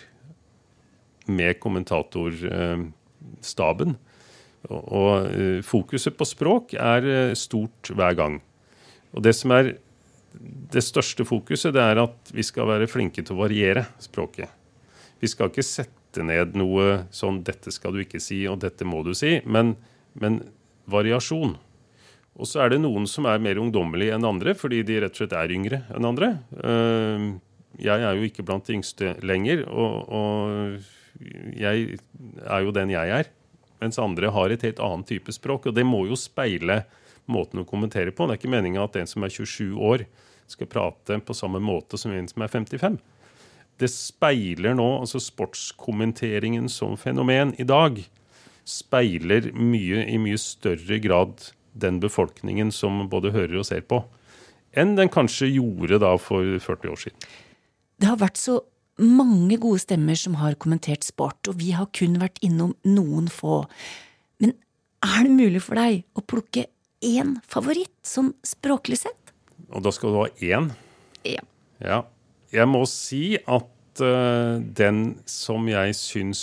med 1.28 1.61
kommentatorstaben. 1.61 3.97
Og, 4.68 5.26
eh, 5.30 5.62
fokuset 5.62 6.16
på 6.18 6.25
språk 6.26 6.75
er 6.75 7.07
eh, 7.07 7.35
stort 7.35 7.90
hver 7.95 8.14
gang. 8.18 8.42
Og 9.14 9.23
det 9.23 9.35
som 9.37 9.50
er 9.54 9.78
det 10.73 10.83
største 10.85 11.25
fokuset, 11.25 11.75
det 11.75 11.83
er 11.83 11.99
at 12.02 12.33
vi 12.35 12.42
skal 12.42 12.66
være 12.68 12.87
flinke 12.90 13.23
til 13.23 13.37
å 13.37 13.45
variere 13.45 13.87
språket. 14.02 14.49
Vi 15.21 15.30
skal 15.30 15.50
ikke 15.50 15.66
sette 15.66 16.23
ned 16.23 16.57
noe 16.57 17.07
sånn 17.11 17.45
'dette 17.45 17.73
skal 17.73 17.92
du 17.92 18.02
ikke 18.02 18.21
si', 18.21 18.49
og 18.49 18.61
'dette 18.61 18.85
må 18.85 19.04
du 19.04 19.14
si', 19.14 19.42
men, 19.47 19.76
men 20.14 20.42
variasjon. 20.87 21.57
Og 22.38 22.47
så 22.47 22.62
er 22.62 22.73
det 22.73 22.80
noen 22.83 23.07
som 23.11 23.26
er 23.26 23.40
mer 23.42 23.59
ungdommelige 23.59 24.14
enn 24.14 24.26
andre, 24.26 24.54
fordi 24.54 24.85
de 24.87 25.00
rett 25.02 25.16
og 25.16 25.23
slett 25.23 25.35
er 25.35 25.54
yngre 25.54 25.83
enn 25.95 26.07
andre. 26.07 26.33
Eh, 26.62 27.28
Jeg 27.78 28.02
er 28.02 28.16
jo 28.16 28.26
ikke 28.26 28.42
blant 28.42 28.66
de 28.66 28.75
yngste 28.75 29.12
lenger, 29.23 29.61
og 29.68 30.80
jeg 31.54 31.99
er 32.42 32.62
jo 32.64 32.73
den 32.75 32.90
jeg 32.90 33.12
er. 33.14 33.28
Mens 33.78 33.99
andre 34.02 34.33
har 34.35 34.50
et 34.50 34.64
helt 34.66 34.80
annet 34.83 35.07
type 35.07 35.30
språk, 35.35 35.68
og 35.68 35.76
det 35.76 35.85
må 35.87 36.00
jo 36.09 36.18
speile 36.18 36.80
måten 37.30 37.62
å 37.62 37.68
kommentere 37.68 38.11
på. 38.11 38.26
Det 38.26 38.35
er 38.35 38.40
ikke 38.40 38.50
meninga 38.50 38.83
at 38.83 38.99
en 38.99 39.07
som 39.07 39.23
er 39.23 39.30
27 39.30 39.78
år, 39.78 40.07
skal 40.49 40.66
prate 40.66 41.18
på 41.21 41.37
samme 41.37 41.61
måte 41.61 41.99
som 42.00 42.11
en 42.16 42.26
som 42.26 42.42
er 42.42 42.49
55. 42.49 42.97
Det 43.78 43.90
speiler 43.92 44.75
nå, 44.75 44.87
altså 45.04 45.21
sportskommenteringen 45.23 46.71
som 46.73 46.97
fenomen 46.99 47.52
i 47.61 47.66
dag, 47.68 48.00
speiler 48.66 49.52
mye 49.54 50.02
i 50.09 50.16
mye 50.21 50.40
større 50.40 50.99
grad 51.04 51.50
den 51.80 52.00
befolkningen 52.02 52.73
som 52.75 53.06
både 53.11 53.32
hører 53.35 53.61
og 53.61 53.68
ser 53.68 53.85
på, 53.88 54.02
enn 54.76 54.97
den 54.99 55.11
kanskje 55.12 55.50
gjorde 55.54 56.00
da 56.02 56.14
for 56.20 56.58
40 56.62 56.92
år 56.92 57.00
siden. 57.06 57.30
Det 57.99 58.11
har 58.11 58.20
vært 58.20 58.38
så 58.40 58.61
mange 58.99 59.58
gode 59.62 59.80
stemmer 59.82 60.18
som 60.18 60.37
har 60.40 60.58
kommentert 60.61 61.06
sport, 61.06 61.38
og 61.50 61.58
vi 61.61 61.73
har 61.76 61.88
kun 61.94 62.18
vært 62.23 62.40
innom 62.44 62.75
noen 62.87 63.30
få. 63.30 63.62
Men 64.42 64.54
er 65.06 65.25
det 65.26 65.35
mulig 65.35 65.62
for 65.64 65.78
deg 65.78 66.02
å 66.18 66.25
plukke 66.26 66.66
én 67.06 67.37
favoritt, 67.47 67.94
sånn 68.06 68.32
språklig 68.47 69.00
sett? 69.04 69.35
Og 69.70 69.85
da 69.85 69.92
skal 69.94 70.14
du 70.14 70.20
ha 70.23 70.28
én. 70.42 70.70
Ja. 71.26 71.44
Ja. 71.82 72.02
Jeg 72.54 72.70
må 72.70 72.82
si 72.90 73.37
at 73.38 73.68
eh, 74.05 74.59
den 74.61 75.19
som 75.28 75.67
jeg 75.71 75.95
syns 75.99 76.43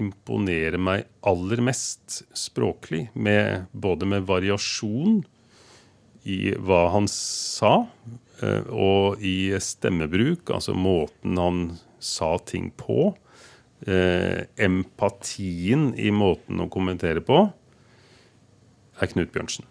imponerer 0.00 0.80
meg 0.80 1.06
aller 1.26 1.62
mest 1.64 2.22
språklig, 2.36 3.08
med, 3.14 3.66
både 3.72 4.08
med 4.08 4.26
variasjon 4.28 5.20
i 6.28 6.52
hva 6.60 6.82
han 6.92 7.08
sa, 7.10 7.86
uh, 8.42 8.64
og 8.68 9.22
i 9.24 9.52
stemmebruk, 9.56 10.50
altså 10.52 10.74
måten 10.76 11.38
han 11.40 11.62
sa 12.00 12.34
ting 12.44 12.68
på, 12.76 13.12
uh, 13.88 14.40
empatien 14.60 15.90
i 15.96 16.12
måten 16.12 16.60
å 16.60 16.68
kommentere 16.72 17.24
på, 17.24 17.46
er 19.00 19.12
Knut 19.14 19.32
Bjørnsen. 19.32 19.64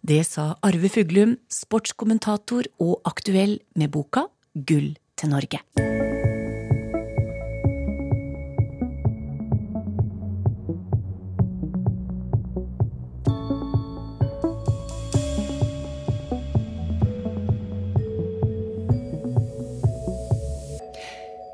Det 0.00 0.22
sa 0.26 0.54
Arve 0.64 0.88
Fuglum, 0.90 1.36
sportskommentator 1.52 2.66
og 2.82 2.98
aktuell 3.06 3.58
med 3.78 3.92
boka 3.94 4.26
Gull 4.54 4.94
til 5.20 5.28
Norge. 5.28 5.60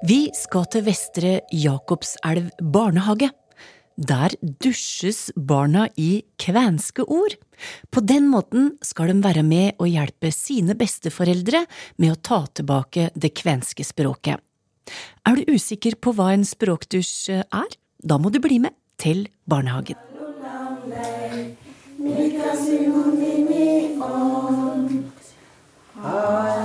Vi 0.06 0.30
skal 0.38 0.68
til 0.70 0.85
Vestre 0.87 1.40
Jakobselv 1.50 2.52
barnehage. 2.62 3.32
Der 3.96 4.28
dusjes 4.62 5.32
barna 5.49 5.88
i 5.96 6.23
kvenske 6.38 7.02
ord. 7.02 7.35
På 7.90 8.02
den 8.04 8.28
måten 8.32 8.72
skal 8.84 9.12
de 9.12 9.20
være 9.25 9.44
med 9.46 9.76
og 9.80 9.90
hjelpe 9.90 10.32
sine 10.34 10.76
besteforeldre 10.78 11.64
med 12.02 12.14
å 12.14 12.20
ta 12.20 12.42
tilbake 12.46 13.10
det 13.14 13.34
kvenske 13.36 13.86
språket. 13.86 14.42
Er 15.26 15.38
du 15.38 15.54
usikker 15.56 15.96
på 15.98 16.14
hva 16.14 16.30
en 16.34 16.46
språkdusj 16.46 17.40
er? 17.42 17.70
Da 18.06 18.18
må 18.22 18.30
du 18.30 18.38
bli 18.42 18.60
med 18.62 18.76
til 19.00 19.26
barnehagen. 19.48 19.98
Hva 25.96 26.55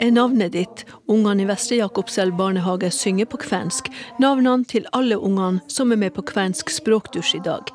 er 0.00 0.10
navnet 0.10 0.54
ditt? 0.56 0.84
Ungene 1.06 1.44
i 1.44 1.48
Vestre 1.48 1.76
Jakobselv 1.80 2.36
barnehage 2.38 2.90
synger 2.94 3.28
på 3.30 3.40
kvensk. 3.44 3.90
Navnene 4.18 4.64
til 4.64 4.88
alle 4.96 5.18
ungene 5.20 5.60
som 5.68 5.92
er 5.92 6.00
med 6.00 6.14
på 6.16 6.24
kvensk 6.32 6.72
språkdusj 6.72 7.36
i 7.36 7.44
dag. 7.44 7.70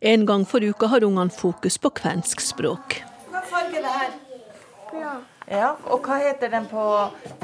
En 0.00 0.26
gang 0.28 0.44
for 0.48 0.64
uka 0.64 0.88
har 0.92 1.04
ungene 1.04 1.32
fokus 1.32 1.78
på 1.78 1.92
kvensk 2.00 2.40
språk. 2.44 3.00
Hva 3.30 3.44
farge 3.48 3.80
er 3.80 3.86
det 3.86 3.94
her? 4.00 4.20
Ja, 5.44 5.74
og 5.92 6.06
hva 6.06 6.16
heter 6.22 6.48
den 6.48 6.66
på, 6.70 6.84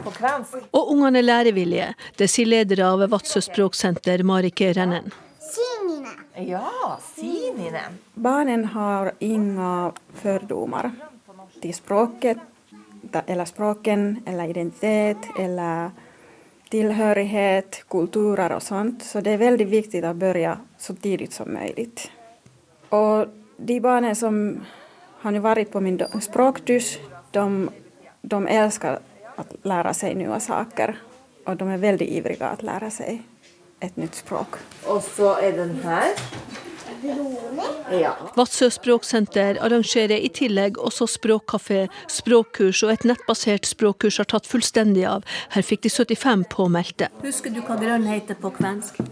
på 0.00 0.12
kvensk? 0.16 0.62
Og 0.72 0.94
ungene 0.94 1.20
er 1.20 1.26
lærevillige. 1.26 1.90
Det 2.16 2.30
sier 2.32 2.48
leder 2.48 2.86
av 2.86 3.04
Vadsø 3.12 3.42
språksenter, 3.44 4.24
Marike 4.24 4.72
Rennen. 4.76 5.12
Ja, 6.40 6.98
Sinine. 7.16 7.82
Barnen 8.14 8.64
har 8.64 9.12
inga 9.18 9.92
fordommer 10.22 10.88
til 11.60 11.74
språket, 11.76 12.40
eller 13.26 13.44
språken, 13.44 14.22
eller 14.26 14.48
identitet, 14.48 15.16
eller 15.38 15.90
tillhörighet, 16.68 17.84
kulturer 17.88 18.52
och 18.52 18.62
sånt. 18.62 19.02
Så 19.02 19.20
det 19.20 19.30
är 19.30 19.38
väldigt 19.38 19.68
viktigt 19.68 20.04
att 20.04 20.16
börja 20.16 20.58
så 20.78 20.94
tidigt 20.94 21.32
som 21.32 21.54
möjligt. 21.54 22.10
Och 22.88 23.26
de 23.56 23.80
barnen 23.80 24.16
som 24.16 24.60
har 25.20 25.30
nu 25.30 25.38
varit 25.38 25.72
på 25.72 25.80
min 25.80 26.02
språkdys, 26.20 26.98
de, 27.30 27.70
de 28.22 28.46
älskar 28.46 28.98
att 29.36 29.54
lära 29.62 29.94
sig 29.94 30.14
nya 30.14 30.40
saker 30.40 30.98
och 31.46 31.56
de 31.56 31.68
är 31.68 31.78
väldigt 31.78 32.08
ivriga 32.08 32.46
att 32.46 32.62
lära 32.62 32.90
sig 32.90 33.22
ett 33.80 33.96
nytt 33.96 34.14
språk. 34.14 34.54
Och 34.86 35.02
så 35.02 35.36
är 35.36 35.52
den 35.52 35.80
här. 35.84 36.08
Ja. 37.90 38.12
Vadsø 38.36 38.68
språksenter 38.70 39.58
arrangerer 39.64 40.18
i 40.20 40.28
tillegg 40.32 40.78
også 40.78 41.08
språkkafé, 41.10 41.86
språkkurs, 42.10 42.82
og 42.86 42.94
et 42.94 43.06
nettbasert 43.08 43.68
språkkurs 43.68 44.20
har 44.22 44.28
tatt 44.30 44.48
fullstendig 44.50 45.06
av. 45.08 45.26
Her 45.54 45.66
fikk 45.66 45.86
de 45.86 45.94
75 45.94 46.46
påmeldte. 46.52 47.10
Husker 47.24 47.54
du 47.54 47.62
hva 47.64 47.78
grønn 47.80 48.06
heter 48.10 48.38
på 48.40 48.52
kvensk? 48.60 49.02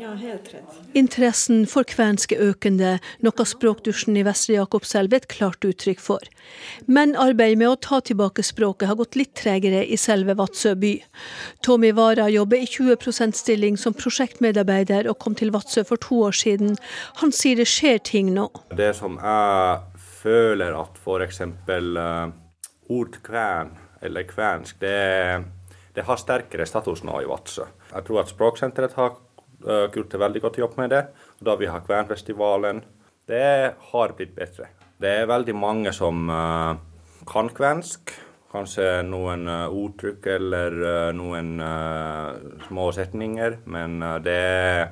Ja, 0.00 0.14
helt 0.14 0.54
rett. 0.54 0.78
Interessen 0.98 1.62
for 1.70 1.86
kvensk 1.86 2.32
er 2.34 2.50
økende, 2.50 2.96
noe 3.22 3.46
språkdusjen 3.46 4.18
i 4.18 4.24
Vestre 4.26 4.56
Jakobselv 4.56 5.14
er 5.14 5.22
et 5.22 5.28
klart 5.30 5.64
uttrykk 5.66 6.02
for. 6.02 6.24
Men 6.90 7.14
arbeidet 7.14 7.60
med 7.60 7.70
å 7.70 7.78
ta 7.78 8.00
tilbake 8.02 8.42
språket 8.46 8.90
har 8.90 8.98
gått 8.98 9.18
litt 9.18 9.34
tregere 9.38 9.84
i 9.86 9.98
selve 10.00 10.34
Vadsø 10.38 10.74
by. 10.80 10.94
Tommy 11.66 11.92
Wara 11.96 12.26
jobber 12.32 12.58
i 12.58 12.66
20% 12.66 13.38
stilling 13.38 13.78
som 13.78 13.94
prosjektmedarbeider 13.94 15.08
og 15.10 15.20
kom 15.22 15.38
til 15.38 15.54
Vadsø 15.54 15.86
for 15.86 16.02
to 16.02 16.24
år 16.30 16.36
siden. 16.36 16.76
Han 17.22 17.34
sier 17.34 17.60
det 17.60 17.68
skjer 17.70 18.02
ting 18.10 18.34
nå. 18.34 18.48
Det 18.74 18.92
som 18.98 19.20
jeg 19.22 20.02
føler 20.20 20.74
at 20.76 20.98
f.eks. 21.00 21.40
Uh, 21.46 21.78
eh, 21.78 22.26
ord 22.90 23.16
kven 23.24 23.72
eller 24.02 24.24
kvensk, 24.28 24.80
det, 24.80 25.44
det 25.94 26.06
har 26.06 26.20
sterkere 26.20 26.66
status 26.68 27.02
nå 27.06 27.20
i 27.22 27.28
Vadsø. 27.28 27.66
Jeg 27.90 28.06
tror 28.06 28.22
at 28.22 28.30
Språksenteret 28.30 28.94
har 28.98 29.16
uh, 29.66 29.86
gjort 29.90 30.12
det 30.12 30.22
veldig 30.22 30.42
godt 30.44 30.60
jobb 30.62 30.78
med 30.78 30.92
det. 30.94 31.02
Og 31.40 31.48
da 31.50 31.56
vi 31.58 31.70
har 31.70 31.84
Kvenfestivalen, 31.86 32.84
det 33.30 33.74
har 33.90 34.16
blitt 34.18 34.34
bedre. 34.36 34.70
Det 35.00 35.12
er 35.22 35.30
veldig 35.30 35.56
mange 35.56 35.92
som 35.96 36.30
uh, 36.30 36.76
kan 37.28 37.50
kvensk. 37.54 38.14
Kanskje 38.50 38.86
noen 39.06 39.46
uh, 39.50 39.66
ordtrykk 39.66 40.26
eller 40.36 40.80
noen 41.14 41.52
små 42.66 42.88
setninger. 42.94 43.60
Men 43.70 44.00
det 44.24 44.40
er 44.40 44.82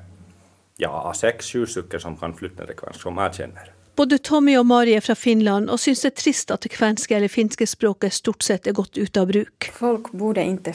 ja, 0.79 0.93
seks-sju 1.15 1.67
stykker 1.67 2.03
som 2.03 2.19
kan 2.19 2.37
flytte 2.39 2.67
til 2.67 2.79
kvensk, 2.79 3.03
som 3.07 3.19
jeg 3.27 3.43
kjenner. 3.43 3.78
Både 3.99 4.19
Tommy 4.19 4.53
og 4.55 4.67
Mari 4.67 4.93
er 4.95 5.03
fra 5.03 5.17
Finland 5.19 5.67
og 5.75 5.81
syns 5.83 6.05
det 6.05 6.13
er 6.13 6.19
trist 6.21 6.53
at 6.55 6.63
det 6.63 6.71
kvenske 6.71 7.17
eller 7.17 7.31
finske 7.33 7.67
språket 7.67 8.15
stort 8.15 8.45
sett 8.47 8.69
er 8.71 8.77
gått 8.79 8.95
ut 8.95 9.19
av 9.19 9.27
bruk. 9.27 9.67
Folk 9.75 10.13
burde 10.15 10.45
ikke 10.47 10.75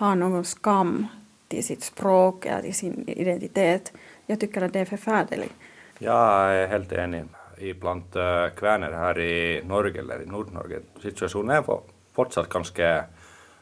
ha 0.00 0.08
noen 0.18 0.42
skam 0.42 0.96
til 1.46 1.62
sitt 1.62 1.86
språk 1.86 2.48
eller 2.48 2.66
til 2.66 2.74
sin 2.74 2.96
identitet. 3.06 3.92
Jeg 4.26 4.40
syns 4.42 4.72
det 4.74 4.82
er 4.82 4.90
forferdelig. 4.90 5.46
Jeg 6.02 6.56
er 6.56 6.66
helt 6.72 6.96
enig. 7.04 7.22
Iblant 7.70 8.18
uh, 8.18 8.50
kvener 8.58 8.98
her 8.98 9.22
i 9.22 9.36
Norge 9.62 10.02
eller 10.02 10.26
i 10.26 10.28
Nord-Norge 10.28 10.82
situasjonen 11.06 11.54
er 11.60 11.70
fortsatt 12.18 12.50
ganske 12.50 12.90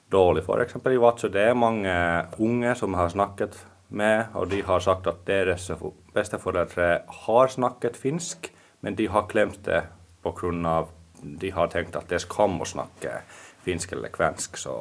dårlig. 0.08 0.46
F.eks. 0.48 0.80
i 0.80 1.04
Vadsø 1.04 1.28
det 1.28 1.44
er 1.50 1.62
mange 1.66 1.92
unge 2.40 2.72
som 2.80 2.96
har 2.96 3.12
snakket 3.12 3.60
med, 3.92 4.32
og 4.32 4.48
de 4.48 4.64
har 4.64 4.80
sagt 4.80 5.12
at 5.12 5.26
deres 5.28 5.68
besteforeldre 6.16 6.90
har 7.28 7.52
snakket 7.52 8.00
finsk, 8.00 8.53
men 8.84 8.94
de 8.98 9.06
har 9.08 9.24
glemt 9.30 9.64
det 9.64 9.86
pga. 10.22 10.86
de 11.22 11.50
har 11.50 11.68
tenkt 11.72 11.96
at 11.96 12.08
det 12.08 12.18
er 12.18 12.24
skam 12.26 12.60
å 12.60 12.66
snakke 12.68 13.22
finsk 13.64 13.92
eller 13.92 14.08
kvensk. 14.12 14.58
Så 14.60 14.74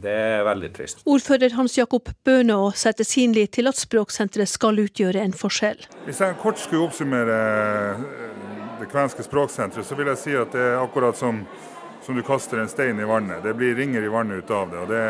det 0.00 0.12
er 0.12 0.44
veldig 0.46 0.70
trist. 0.72 1.02
Ordfører 1.04 1.52
Hans 1.58 1.76
Jakob 1.78 2.08
Bønå 2.24 2.70
setter 2.72 3.04
sin 3.04 3.34
lit 3.36 3.52
til 3.52 3.68
at 3.68 3.76
språksenteret 3.76 4.48
skal 4.48 4.80
utgjøre 4.80 5.20
en 5.20 5.36
forskjell. 5.36 5.84
Hvis 6.06 6.22
jeg 6.24 6.38
kort 6.40 6.62
skulle 6.62 6.88
oppsummere 6.88 7.38
eh, 7.92 8.06
det 8.80 8.88
kvenske 8.88 9.26
språksenteret, 9.28 9.86
så 9.86 10.00
vil 10.00 10.08
jeg 10.14 10.22
si 10.22 10.36
at 10.38 10.56
det 10.56 10.64
er 10.72 10.80
akkurat 10.80 11.18
som, 11.18 11.44
som 12.06 12.16
du 12.16 12.24
kaster 12.24 12.62
en 12.62 12.72
stein 12.72 13.00
i 13.00 13.08
vannet. 13.08 13.44
Det 13.44 13.52
blir 13.58 13.76
ringer 13.76 14.04
i 14.04 14.12
vannet 14.12 14.44
ut 14.46 14.56
av 14.56 14.72
det. 14.72 14.80
og 14.80 14.88
det, 14.94 15.04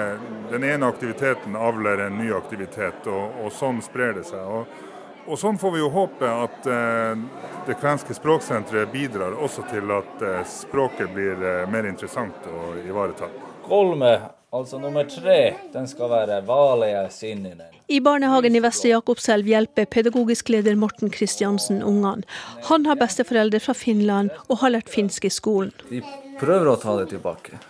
Den 0.50 0.66
ene 0.66 0.90
aktiviteten 0.90 1.54
avler 1.54 2.08
en 2.08 2.18
ny 2.18 2.32
aktivitet, 2.34 3.06
og, 3.06 3.44
og 3.44 3.54
sånn 3.54 3.78
sprer 3.86 4.18
det 4.18 4.26
seg. 4.34 4.42
Og, 4.42 4.88
og 5.26 5.38
Sånn 5.38 5.58
får 5.58 5.72
vi 5.74 5.80
jo 5.82 5.88
håpe 5.92 6.26
at 6.26 6.66
eh, 6.66 7.18
det 7.66 7.76
kvenske 7.80 8.14
språksenteret 8.16 8.90
bidrar 8.92 9.36
også 9.38 9.64
til 9.70 9.90
at 9.94 10.22
eh, 10.26 10.44
språket 10.48 11.12
blir 11.14 11.38
eh, 11.38 11.64
mer 11.70 11.86
interessant 11.86 12.46
å 12.50 12.72
ivareta. 12.82 13.28
Kolme, 13.62 14.12
altså 14.50 14.80
nummer 14.82 15.06
tre, 15.06 15.54
den 15.72 15.86
skal 15.90 16.10
være 16.10 16.40
Valia 16.46 17.04
Sinninen. 17.10 17.70
I 17.86 18.00
barnehagen 18.02 18.56
i 18.56 18.62
Vestre 18.64 18.90
Jakobselv 18.90 19.46
hjelper 19.46 19.86
pedagogisk 19.90 20.50
leder 20.50 20.78
Morten 20.80 21.12
Kristiansen 21.12 21.82
ungene. 21.86 22.26
Han 22.70 22.88
har 22.88 22.98
besteforeldre 22.98 23.60
fra 23.62 23.76
Finland 23.78 24.32
og 24.48 24.58
har 24.64 24.74
lært 24.74 24.90
finsk 24.90 25.28
i 25.28 25.32
skolen. 25.32 25.74
Vi 25.90 26.02
prøver 26.40 26.72
å 26.72 26.78
ta 26.82 26.96
det 26.98 27.12
tilbake 27.12 27.60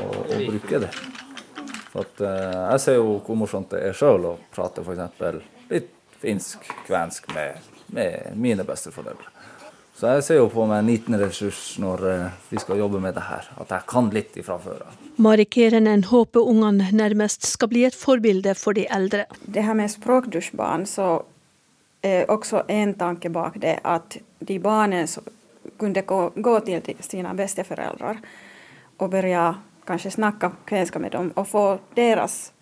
og, 0.00 0.16
og 0.24 0.46
bruke 0.46 0.80
det. 0.86 0.92
For 1.90 2.06
at, 2.06 2.22
jeg 2.22 2.80
ser 2.82 2.96
jo 2.98 3.18
hvor 3.26 3.36
morsomt 3.38 3.74
det 3.74 3.82
er 3.90 3.98
sjøl 3.98 4.30
å 4.32 4.38
prate 4.54 4.82
f.eks. 4.82 5.44
litt 5.70 5.92
finsk, 6.24 6.64
kvensk 6.88 7.28
med, 7.34 7.60
med 7.92 8.32
mine 8.40 8.64
besteforeldre. 8.64 9.28
Så 9.94 10.10
jeg 10.10 10.24
ser 10.26 10.40
jo 10.40 10.48
på 10.50 10.64
meg 10.66 10.80
en 10.82 10.88
liten 10.90 11.14
ressurs 11.20 11.76
når 11.78 12.00
eh, 12.10 12.38
vi 12.50 12.58
skal 12.58 12.80
jobbe 12.80 12.98
med 13.02 13.14
det 13.14 13.28
her, 13.28 13.46
at 13.62 13.70
jeg 13.70 13.86
kan 13.92 14.08
litt 14.10 14.34
ifra 14.40 14.56
før 14.58 14.80
av. 14.88 14.96
Mari 15.22 15.44
Kerenen 15.46 16.02
håper 16.10 16.48
ungene 16.50 16.88
nærmest 16.90 17.46
skal 17.46 17.70
bli 17.70 17.84
et 17.86 17.94
forbilde 17.94 18.56
for 18.58 18.74
de 18.74 18.88
eldre. 18.90 19.28
Det 19.46 19.62
her 19.62 19.78
med 19.78 19.92
språkdusjbarn, 19.92 20.88
så 20.90 21.20
er 22.02 22.26
også 22.32 22.64
en 22.68 22.96
tanke 22.98 23.30
bak 23.30 23.60
det 23.62 23.78
at 23.86 24.18
de 24.40 24.58
barna 24.58 25.04
kunne 25.78 26.02
gå, 26.02 26.20
gå 26.36 26.56
til 26.66 26.98
sine 27.06 27.36
besteforeldre 27.38 28.16
og 28.98 29.08
begynne 29.14 29.46
kanskje 29.86 30.16
snakke 30.18 30.50
kvensk 30.66 30.98
med 30.98 31.14
dem 31.14 31.30
og 31.36 31.48
få 31.48 31.64
deres 31.96 32.52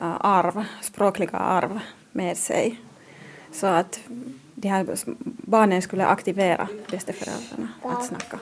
uh, 0.00 0.16
arv, 0.24 0.62
språklige 0.82 1.36
arv 1.36 1.80
med 2.16 2.38
seg. 2.38 2.78
Så 3.52 3.66
at 3.80 4.00
de 4.58 4.68
her 4.68 4.86
barna 5.46 5.80
skulle 5.80 6.06
aktivere 6.06 6.68
besteföräldrarna 6.90 7.68
å 7.82 7.98
snakke 8.02 8.40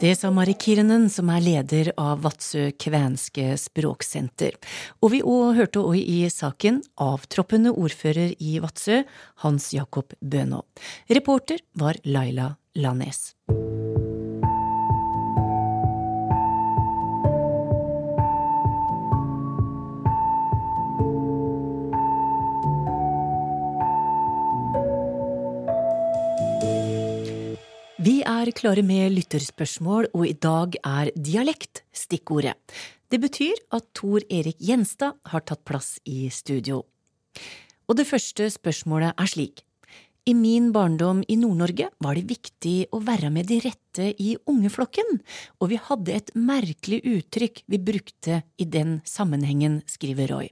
Det 0.00 0.16
sa 0.16 0.30
Mari 0.30 0.54
Kirnen 0.60 1.08
som 1.10 1.30
er 1.32 1.40
leder 1.40 1.92
av 1.96 2.20
Vadsø 2.26 2.68
kvenske 2.78 3.56
språksenter. 3.60 4.58
Og 5.00 5.14
vi 5.14 5.22
òg 5.24 5.56
hørte 5.60 5.82
òg 5.82 5.96
i 6.02 6.20
saken 6.30 6.82
avtroppende 7.00 7.72
ordfører 7.72 8.36
i 8.38 8.58
Vadsø, 8.62 9.02
Hans 9.46 9.72
Jakob 9.74 10.12
Bønå. 10.20 10.62
Reporter 11.08 11.64
var 11.72 11.98
Laila 12.04 12.52
Lanes. 12.76 13.32
Er 28.26 28.50
klare 28.56 28.82
med 28.82 29.14
lytterspørsmål, 29.14 30.10
og 30.14 30.26
i 30.26 30.34
dag 30.34 30.74
er 30.82 31.12
dialekt 31.14 31.84
stikkordet. 31.94 32.54
Det 33.10 33.20
betyr 33.22 33.54
at 33.76 33.86
Tor 33.94 34.24
Erik 34.26 34.58
Gjenstad 34.58 35.14
har 35.30 35.44
tatt 35.46 35.62
plass 35.68 35.96
i 36.04 36.26
studio. 36.34 36.82
Og 37.86 37.98
det 37.98 38.08
første 38.08 38.48
spørsmålet 38.50 39.14
er 39.14 39.30
slik. 39.30 39.62
I 40.26 40.34
min 40.34 40.72
barndom 40.74 41.20
i 41.30 41.36
Nord-Norge 41.38 41.86
var 42.02 42.18
det 42.18 42.26
viktig 42.26 42.88
å 42.90 42.98
være 43.06 43.30
med 43.30 43.46
de 43.46 43.60
rette 43.62 44.08
i 44.18 44.32
ungeflokken, 44.50 45.20
og 45.62 45.70
vi 45.70 45.78
hadde 45.78 46.16
et 46.16 46.32
merkelig 46.34 46.98
uttrykk 47.06 47.62
vi 47.70 47.78
brukte 47.78 48.40
i 48.58 48.66
den 48.66 48.98
sammenhengen, 49.06 49.84
skriver 49.86 50.34
Roy. 50.34 50.48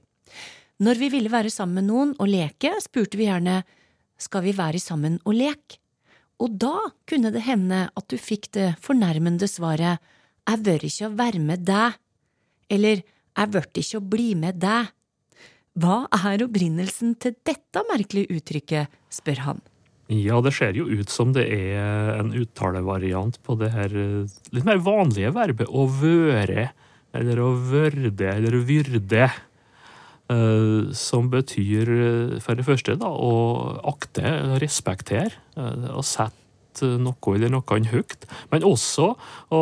Når 0.79 0.99
vi 0.99 1.11
ville 1.11 1.31
være 1.31 1.51
sammen 1.51 1.83
med 1.83 1.91
noen 1.91 2.13
og 2.15 2.31
leke, 2.31 2.71
spurte 2.83 3.19
vi 3.19 3.27
gjerne 3.27 3.65
skal 4.15 4.45
vi 4.47 4.55
være 4.55 4.79
sammen 4.79 5.19
og 5.27 5.35
leke? 5.35 5.81
Og 6.41 6.57
da 6.59 6.89
kunne 7.07 7.31
det 7.31 7.45
hende 7.45 7.85
at 7.87 8.07
du 8.11 8.17
fikk 8.19 8.49
det 8.57 8.73
fornærmende 8.83 9.47
svaret 9.47 10.03
Jeg 10.45 10.61
vør 10.65 10.83
ikke 10.87 11.07
å 11.07 11.15
være 11.15 11.41
med 11.41 11.63
deg, 11.67 11.95
eller 12.69 13.01
Jeg 13.35 13.53
vørt 13.53 13.79
ikke 13.79 13.99
å 13.99 14.07
bli 14.15 14.33
med 14.39 14.59
deg. 14.63 14.91
Hva 15.75 16.05
er 16.15 16.43
opprinnelsen 16.45 17.15
til 17.19 17.35
dette 17.43 17.81
merkelige 17.89 18.37
uttrykket, 18.37 18.91
spør 19.11 19.41
han. 19.47 19.63
Ja, 20.07 20.37
det 20.45 20.53
ser 20.53 20.77
jo 20.77 20.85
ut 20.85 21.09
som 21.09 21.33
det 21.33 21.47
er 21.49 22.13
en 22.19 22.29
uttalevariant 22.37 23.39
på 23.43 23.57
det 23.57 23.71
her 23.73 23.91
litt 24.53 24.67
mer 24.67 24.79
vanlige 24.85 25.33
verbet 25.35 25.71
å 25.71 25.87
vøre, 25.89 26.69
eller 27.15 27.41
å 27.41 27.49
vørde, 27.57 28.29
eller 28.29 28.55
å 28.55 28.61
vyrde. 28.67 29.31
Uh, 30.25 30.89
som 30.97 31.27
betyr 31.29 31.89
uh, 31.91 32.37
for 32.41 32.57
det 32.57 32.63
første 32.65 32.95
da, 32.97 33.11
å 33.13 33.75
akte, 33.91 34.25
respektere, 34.57 35.29
og 35.53 35.99
å 35.99 36.01
sette 36.01 36.89
noe 36.99 37.35
eller 37.35 37.51
noen 37.53 37.85
høyt, 37.91 38.25
men 38.51 38.65
også 38.65 39.11
å 39.53 39.61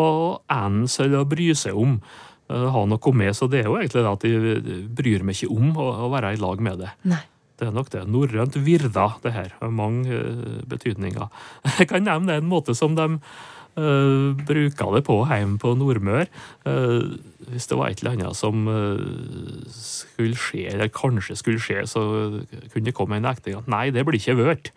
anse 0.49 1.03
eller 1.03 1.27
bry 1.29 1.49
seg 1.53 1.75
om. 1.77 1.99
eh, 2.49 2.63
Ha 2.73 2.85
noe 2.89 3.13
med, 3.13 3.35
så 3.35 3.45
det 3.51 3.59
er 3.59 3.67
jo 3.67 3.75
egentlig 3.77 4.01
det 4.01 4.13
at 4.15 4.23
de 4.23 4.87
bryr 4.87 5.21
meg 5.27 5.35
ikke 5.35 5.53
om 5.53 5.75
å, 5.77 6.09
være 6.09 6.31
i 6.33 6.39
lag 6.41 6.63
med 6.63 6.79
det. 6.81 6.89
Nei. 7.11 7.21
Det 7.59 7.67
er 7.67 7.75
nok 7.75 7.91
det. 7.93 8.01
Norrønt 8.09 8.55
virda, 8.65 9.11
det 9.21 9.31
her. 9.35 9.51
Har 9.59 9.69
mange 9.69 10.09
eh, 10.15 10.63
betydninger. 10.65 11.27
Jeg 11.77 11.91
kan 11.91 12.07
nevne 12.07 12.39
en 12.39 12.49
måte 12.49 12.73
som 12.73 12.95
de 12.97 13.19
uh, 13.79 14.33
bruker 14.47 14.95
det 14.95 15.03
på 15.07 15.19
hjemme 15.29 15.59
på 15.61 15.73
Nordmør. 15.79 16.29
Uh, 16.67 17.15
hvis 17.51 17.67
det 17.69 17.77
var 17.79 17.91
et 17.91 18.03
eller 18.03 18.17
annet 18.17 18.39
som 18.39 18.67
uh, 18.69 19.67
skulle 19.73 20.39
skje, 20.39 20.67
eller 20.73 20.93
kanskje 20.93 21.37
skulle 21.39 21.61
skje, 21.63 21.83
så 21.89 22.03
kunne 22.73 22.87
det 22.87 22.95
komme 22.97 23.19
en 23.19 23.29
ekting 23.29 23.59
at 23.59 23.69
nei, 23.71 23.89
det 23.93 24.05
blir 24.07 24.19
ikke 24.19 24.39
vørt. 24.39 24.73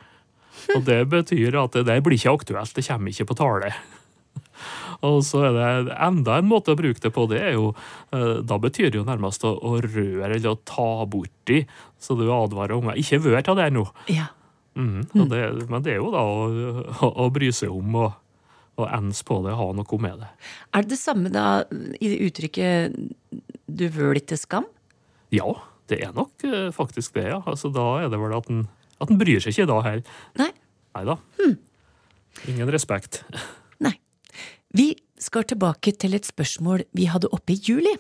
Og 0.75 0.83
det 0.87 1.03
betyr 1.13 1.57
at 1.61 1.77
det, 1.77 1.87
det 1.89 2.01
blir 2.05 2.19
ikke 2.19 2.35
aktuelt, 2.41 2.75
det 2.75 2.87
kommer 2.87 3.13
ikke 3.13 3.29
på 3.31 3.39
tale. 3.39 3.73
Og 5.07 5.21
så 5.27 5.43
er 5.49 5.57
det 5.57 5.97
enda 6.07 6.39
en 6.41 6.49
måte 6.49 6.73
å 6.73 6.79
bruke 6.79 7.03
det 7.03 7.13
på, 7.15 7.27
det 7.31 7.41
er 7.43 7.57
jo 7.57 7.71
eh, 8.17 8.39
Da 8.47 8.59
betyr 8.61 8.91
det 8.91 9.01
jo 9.01 9.07
nærmest 9.09 9.45
å, 9.45 9.53
å 9.53 9.77
røre 9.83 10.25
eller 10.31 10.49
å 10.49 10.57
ta 10.65 11.05
borti, 11.11 11.63
så 12.01 12.17
du 12.17 12.27
advarer 12.33 12.77
unger. 12.79 12.99
Ikke 13.01 13.21
vør 13.25 13.41
av 13.43 13.59
det 13.61 13.69
nå. 13.77 13.85
Ja. 14.13 14.31
Mm, 14.77 15.07
det, 15.31 15.43
men 15.71 15.85
det 15.85 15.95
er 15.95 16.03
jo 16.03 16.13
da 16.13 16.23
å, 16.25 16.49
å, 17.01 17.11
å 17.25 17.29
bry 17.33 17.49
seg 17.55 17.73
om 17.73 17.95
og, 18.03 18.17
og 18.77 18.89
ens 18.93 19.23
på 19.27 19.39
det, 19.45 19.55
ha 19.57 19.69
noe 19.77 20.01
med 20.03 20.21
det. 20.23 20.29
Er 20.73 20.85
det 20.85 20.95
det 20.95 21.01
samme 21.01 21.33
da 21.33 21.65
i 21.71 22.11
det 22.13 22.19
uttrykket 22.29 22.97
'du 23.67 23.89
vøl 23.93 24.21
ikke 24.21 24.39
skam'? 24.39 24.69
Ja, 25.35 25.49
det 25.89 26.03
er 26.05 26.13
nok 26.13 26.45
eh, 26.45 26.71
faktisk 26.75 27.15
det, 27.15 27.29
ja. 27.33 27.43
Altså, 27.47 27.73
da 27.73 28.05
er 28.05 28.11
det 28.13 28.21
vel 28.21 28.37
at 28.37 28.51
en, 28.51 28.67
at 29.01 29.11
en 29.11 29.19
bryr 29.19 29.41
seg 29.41 29.55
ikke 29.55 29.71
da 29.71 29.81
her. 29.83 30.03
Nei. 30.39 30.51
Nei 30.97 31.05
da. 31.05 31.17
Ingen 32.49 32.71
respekt. 32.73 33.25
Nei. 33.85 33.97
Vi 34.77 34.95
skal 35.19 35.47
tilbake 35.49 35.93
til 35.97 36.15
et 36.15 36.29
spørsmål 36.29 36.85
vi 36.97 37.09
hadde 37.11 37.31
oppe 37.33 37.57
i 37.57 37.61
juli. 37.61 37.95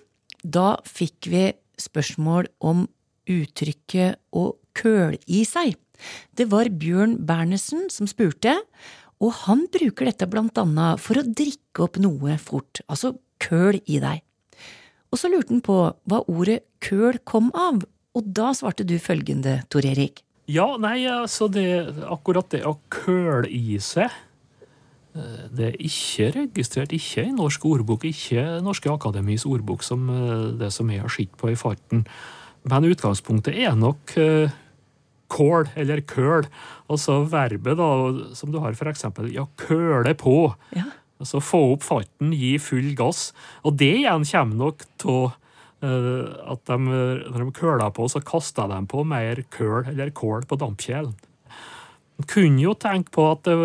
Da 0.44 0.76
fikk 0.86 1.30
vi 1.32 1.48
spørsmål 1.80 2.48
om 2.60 2.86
uttrykket 3.26 4.20
å 4.36 4.52
køl 4.76 5.16
i 5.26 5.42
seg. 5.48 5.74
Det 6.36 6.50
var 6.52 6.68
Bjørn 6.68 7.16
Bernersen 7.26 7.88
som 7.92 8.08
spurte, 8.10 8.58
og 9.22 9.32
han 9.46 9.64
bruker 9.72 10.10
dette 10.10 10.28
blant 10.30 10.58
annet 10.60 11.00
for 11.02 11.20
å 11.20 11.26
drikke 11.26 11.86
opp 11.86 12.00
noe 12.02 12.36
fort, 12.40 12.82
altså 12.86 13.14
køl 13.42 13.80
i 13.84 14.00
deg. 14.02 14.22
Og 15.12 15.20
så 15.20 15.30
lurte 15.32 15.54
han 15.54 15.64
på 15.64 15.78
hva 16.08 16.22
ordet 16.28 16.62
køl 16.84 17.18
kom 17.24 17.50
av, 17.56 17.82
og 18.16 18.30
da 18.36 18.52
svarte 18.56 18.84
du 18.88 18.96
følgende, 19.00 19.60
Tor 19.72 19.86
Erik. 19.88 20.22
Ja, 20.50 20.76
nei, 20.78 21.00
altså 21.10 21.48
det, 21.50 21.66
akkurat 22.06 22.52
det 22.54 22.62
å 22.68 22.76
køle 22.92 23.50
i 23.50 23.80
seg 23.82 24.12
det 25.56 25.70
er 25.70 25.76
ikke 25.80 26.30
registrert, 26.34 26.92
ikke 26.92 27.24
i 27.24 27.34
norsk 27.34 27.64
ordbok, 27.68 28.04
ikke 28.08 28.60
Norske 28.64 28.90
Akademis 28.92 29.46
ordbok, 29.48 29.84
som 29.86 30.08
eh, 30.12 30.52
det 30.60 30.72
som 30.74 30.90
jeg 30.92 31.02
har 31.02 31.12
sett 31.12 31.36
på 31.40 31.50
i 31.52 31.58
farten. 31.58 32.04
Men 32.66 32.88
utgangspunktet 32.88 33.56
er 33.56 33.76
nok 33.78 34.16
eh, 34.20 34.52
kål, 35.32 35.70
eller 35.76 36.02
køl. 36.06 36.46
Og 36.90 37.00
så 37.02 37.22
verbet 37.30 37.78
da, 37.78 37.88
som 38.38 38.52
du 38.52 38.60
har 38.62 38.76
eksempel, 38.76 39.32
ja, 39.34 39.46
køle 39.56 40.14
på. 40.18 40.54
Altså 41.16 41.40
få 41.40 41.62
opp 41.72 41.84
farten, 41.86 42.34
gi 42.36 42.56
full 42.60 42.92
gass. 42.98 43.32
Og 43.64 43.78
det 43.80 43.92
igjen 44.02 44.26
kommer 44.28 44.56
nok 44.56 44.86
av 45.06 45.34
at 45.86 46.62
de, 46.66 46.76
når 46.80 47.42
de 47.42 47.52
køler 47.56 47.90
på, 47.94 48.08
så 48.08 48.22
kaster 48.24 48.68
de 48.70 48.80
på 48.88 49.04
mer 49.04 49.42
køl 49.52 49.86
eller 49.92 50.10
kål 50.10 50.46
på 50.48 50.58
dampkjelen. 50.60 51.14
Man 52.16 52.28
kunne 52.32 52.62
jo 52.62 52.72
tenke 52.80 53.12
på 53.12 53.26
at 53.28 53.44
det, 53.44 53.56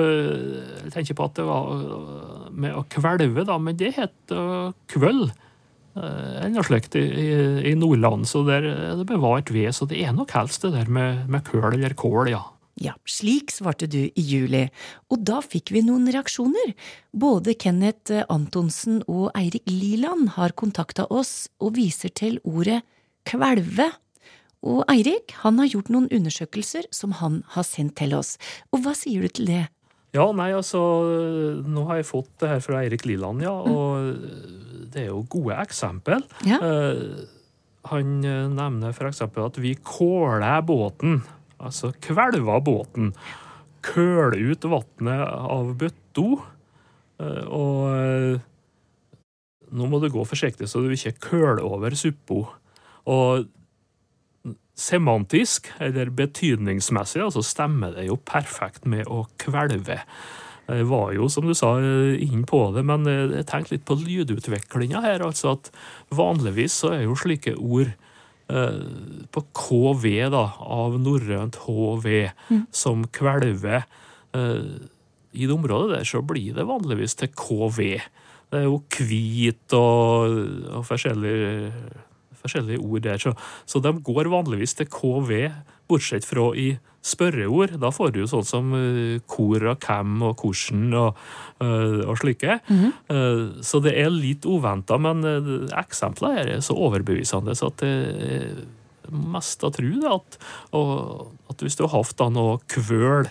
tenke 0.92 1.16
på 1.16 1.28
at 1.30 1.38
det 1.40 1.46
var 1.48 1.70
øh, 1.72 2.50
med 2.52 2.76
å 2.76 2.84
kvelve, 2.92 3.46
da, 3.48 3.56
men 3.58 3.78
det 3.80 3.94
het 3.96 4.34
kvøll. 4.92 5.30
Eller 5.96 6.54
noe 6.54 6.64
slikt 6.64 6.96
i, 6.96 7.04
i, 7.68 7.76
Nordland, 7.76 8.28
så 8.30 8.46
der 8.48 8.66
er 8.70 8.96
det 9.00 9.08
bevart 9.10 9.52
ved. 9.52 9.74
Så 9.76 9.88
det 9.90 10.00
er 10.06 10.16
nok 10.16 10.32
helst 10.38 10.64
det 10.64 10.74
der 10.78 10.92
med, 10.92 11.26
med 11.32 11.44
køl 11.48 11.74
eller 11.74 11.96
kål, 11.98 12.32
ja. 12.32 12.46
Ja, 12.82 12.96
slik 13.06 13.52
svarte 13.54 13.86
du 13.92 14.00
i 14.08 14.24
juli, 14.26 14.64
og 15.12 15.20
da 15.28 15.42
fikk 15.44 15.74
vi 15.76 15.84
noen 15.86 16.08
reaksjoner. 16.10 16.72
Både 17.14 17.54
Kenneth 17.60 18.24
Antonsen 18.32 19.02
og 19.12 19.28
Eirik 19.38 19.68
Liland 19.70 20.32
har 20.38 20.56
kontakta 20.58 21.06
oss 21.12 21.52
og 21.62 21.76
viser 21.76 22.14
til 22.16 22.40
ordet 22.48 22.80
kvelve. 23.28 23.92
Og 24.66 24.82
Eirik 24.90 25.36
han 25.44 25.60
har 25.62 25.70
gjort 25.70 25.92
noen 25.94 26.10
undersøkelser 26.14 26.88
som 26.96 27.18
han 27.20 27.42
har 27.54 27.68
sendt 27.68 27.98
til 28.02 28.16
oss. 28.18 28.38
Og 28.72 28.86
hva 28.86 28.96
sier 28.98 29.26
du 29.26 29.36
til 29.36 29.52
det? 29.52 29.64
Ja, 30.12 30.26
nei, 30.36 30.50
altså 30.52 30.80
Nå 31.64 31.86
har 31.88 32.02
jeg 32.02 32.10
fått 32.10 32.32
det 32.42 32.50
her 32.52 32.64
fra 32.64 32.82
Eirik 32.82 33.06
Liland, 33.08 33.44
ja, 33.46 33.54
og 33.54 34.10
det 34.94 35.06
er 35.06 35.12
jo 35.12 35.24
gode 35.32 35.58
eksempel. 35.62 36.24
Ja. 36.48 36.60
han 37.90 38.10
eh, 38.28 38.50
nevner 38.52 38.94
eksempel 39.08 39.48
at 39.48 39.60
vi 39.62 39.76
kåler 39.76 40.62
båten, 40.66 41.22
altså 41.58 41.94
kvelver 42.04 42.62
båten. 42.66 43.14
Køler 43.82 44.38
ut 44.52 44.68
vannet 44.70 45.24
av 45.26 45.74
bøtta, 45.80 46.28
eh, 47.24 47.46
og 47.48 47.88
eh, 47.96 48.44
nå 49.72 49.88
må 49.88 50.02
du 50.04 50.10
gå 50.12 50.28
forsiktig 50.28 50.68
så 50.70 50.84
du 50.84 50.92
ikke 50.92 51.18
køler 51.32 51.64
over 51.66 51.96
suppa. 51.98 52.44
Og 53.10 53.48
semantisk, 54.82 55.70
eller 55.84 56.10
betydningsmessig, 56.16 57.22
altså 57.24 57.44
stemmer 57.46 57.94
det 57.96 58.08
jo 58.08 58.18
perfekt 58.18 58.88
med 58.90 59.10
å 59.10 59.26
kvelve. 59.42 60.00
Jeg 60.70 60.88
var 60.88 61.12
jo, 61.16 61.28
som 61.32 61.48
du 61.48 61.56
sa, 61.58 61.74
inn 61.82 62.46
på 62.48 62.62
det, 62.76 62.84
men 62.88 63.08
jeg 63.10 63.48
tenkte 63.50 63.76
litt 63.76 63.88
på 63.88 63.98
lydutviklinga 64.00 65.02
her. 65.04 65.26
altså 65.26 65.56
at 65.58 65.72
Vanligvis 66.14 66.78
så 66.84 66.94
er 66.96 67.04
jo 67.08 67.18
slike 67.20 67.58
ord 67.58 67.90
eh, 67.90 68.80
på 69.34 69.44
KV, 69.58 70.08
da, 70.32 70.46
av 70.62 70.96
norrønt 71.02 71.60
HV, 71.66 72.08
som 72.72 73.04
kvelve. 73.12 73.84
Eh, 74.38 74.64
I 75.34 75.48
det 75.50 75.58
området 75.58 75.98
der 75.98 76.08
så 76.08 76.24
blir 76.24 76.56
det 76.56 76.70
vanligvis 76.70 77.18
til 77.20 77.34
KV. 77.36 77.82
Det 78.52 78.62
er 78.62 78.70
jo 78.70 78.80
hvit 79.00 79.76
og, 79.76 80.40
og 80.78 80.88
forskjellige 80.88 81.76
forskjellige 82.42 82.80
ord 82.80 83.04
der. 83.06 83.18
Så, 83.18 83.34
så 83.66 83.80
de 83.80 83.94
går 84.04 84.30
vanligvis 84.32 84.74
til 84.78 84.90
KV, 84.92 85.52
bortsett 85.90 86.26
fra 86.26 86.52
i 86.58 86.74
spørreord. 87.06 87.78
Da 87.82 87.90
får 87.94 88.14
du 88.14 88.22
jo 88.22 88.30
sånn 88.30 88.48
som 88.48 88.74
kor 89.30 89.62
hvor 89.62 89.68
og 89.74 89.88
hvem 89.88 90.22
og 90.28 90.44
hvordan 90.44 90.94
og, 91.00 91.24
uh, 91.64 92.04
og 92.06 92.20
slike. 92.22 92.60
Uh, 92.70 93.62
så 93.66 93.82
det 93.84 93.96
er 94.00 94.14
litt 94.14 94.46
uventa, 94.46 95.00
men 95.02 95.26
eksemplene 95.78 96.38
her 96.38 96.54
er 96.58 96.64
så 96.66 96.78
overbevisende 96.78 97.58
så 97.58 97.72
at 97.72 97.84
det 97.84 98.68
mest 99.12 99.60
tro 99.60 99.72
det 99.74 100.08
at, 100.08 100.38
og, 100.78 101.32
at 101.52 101.64
hvis 101.66 101.76
du 101.76 101.84
har 101.86 101.98
hatt 101.98 102.24
noe 102.32 102.60
kvøl, 102.72 103.28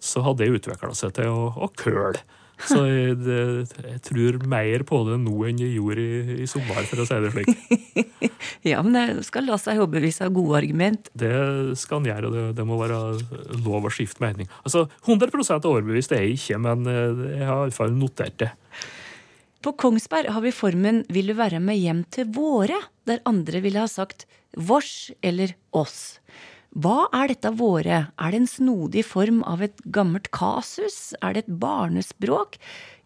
så 0.00 0.24
hadde 0.24 0.46
det 0.46 0.60
utvikla 0.60 0.94
seg 0.96 1.14
til 1.18 1.30
å, 1.30 1.50
å 1.54 1.68
køle. 1.78 2.22
Så 2.68 2.82
jeg, 2.88 3.16
det, 3.22 3.40
jeg 3.86 4.00
tror 4.04 4.38
mer 4.50 4.84
på 4.88 5.00
det 5.08 5.16
nå 5.22 5.34
enn 5.48 5.62
jeg 5.62 5.74
gjorde 5.78 6.04
i, 6.04 6.36
i 6.44 6.48
sommer, 6.50 6.84
for 6.88 7.02
å 7.02 7.08
si 7.08 7.20
det 7.24 7.32
slik. 7.34 7.50
Ja, 8.70 8.82
men 8.84 8.92
det 8.96 9.24
skal 9.24 9.46
la 9.48 9.56
seg 9.60 9.80
overbevise 9.80 10.26
av 10.26 10.34
gode 10.36 10.58
argument. 10.58 11.08
Det 11.16 11.32
skal 11.80 12.00
han 12.00 12.08
gjøre, 12.10 12.28
og 12.28 12.36
det, 12.36 12.44
det 12.58 12.66
må 12.68 12.76
være 12.80 12.98
lov 13.64 13.88
å 13.88 13.92
skifte 13.92 14.20
mening. 14.24 14.50
Altså, 14.64 14.86
100 15.06 15.30
overbevist 15.56 16.12
er 16.16 16.26
jeg 16.26 16.36
ikke, 16.36 16.60
men 16.60 16.88
eh, 16.90 17.22
jeg 17.40 17.48
har 17.48 17.62
iallfall 17.64 17.94
notert 17.96 18.36
det. 18.42 18.50
På 19.60 19.74
Kongsberg 19.76 20.30
har 20.32 20.40
vi 20.40 20.54
formen 20.56 21.02
'Vil 21.08 21.32
du 21.32 21.34
være 21.36 21.60
med 21.60 21.76
hjem 21.76 22.04
til 22.08 22.28
våre', 22.32 22.80
der 23.04 23.20
andre 23.28 23.60
ville 23.60 23.80
ha 23.80 23.88
sagt 23.88 24.26
'vårs' 24.56 25.12
eller 25.22 25.52
'oss'. 25.72 26.20
Hva 26.70 27.08
er 27.10 27.32
dette 27.32 27.50
våre? 27.58 27.96
Er 28.14 28.30
det 28.30 28.38
en 28.38 28.46
snodig 28.46 29.02
form 29.02 29.40
av 29.42 29.62
et 29.64 29.80
gammelt 29.90 30.28
kasus? 30.30 31.16
Er 31.18 31.34
det 31.34 31.44
et 31.44 31.54
barnespråk? 31.58 32.60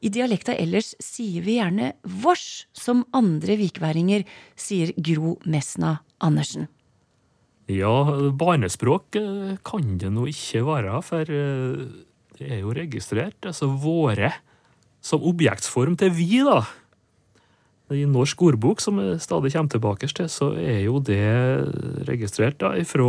I 0.05 0.11
dialekta 0.13 0.53
ellers 0.53 0.93
sier 1.01 1.41
vi 1.47 1.57
gjerne 1.57 1.95
vårs, 2.05 2.67
som 2.77 3.07
andre 3.17 3.57
vikværinger, 3.57 4.27
sier 4.53 4.93
Gro 5.01 5.39
Mesna 5.49 6.03
Andersen. 6.21 6.69
Ja, 7.73 7.95
barnespråk 8.37 9.17
eh, 9.17 9.55
kan 9.65 9.95
det 9.97 10.11
nå 10.13 10.27
ikke 10.29 10.61
være, 10.67 10.99
for 11.07 11.25
eh, 11.25 11.87
det 12.37 12.51
er 12.51 12.61
jo 12.61 12.75
registrert. 12.77 13.39
Altså 13.49 13.71
våre 13.73 14.29
som 15.05 15.25
objektsform 15.25 15.97
til 16.01 16.13
vi, 16.13 16.43
da. 16.45 16.61
I 17.95 18.05
norsk 18.09 18.43
ordbok, 18.45 18.85
som 18.85 19.01
jeg 19.01 19.23
stadig 19.25 19.55
kommer 19.55 19.73
tilbake 19.73 20.09
til, 20.13 20.29
så 20.29 20.51
er 20.61 20.83
jo 20.85 21.01
det 21.05 21.25
registrert 22.11 22.61
da, 22.61 22.75
fra 22.89 23.09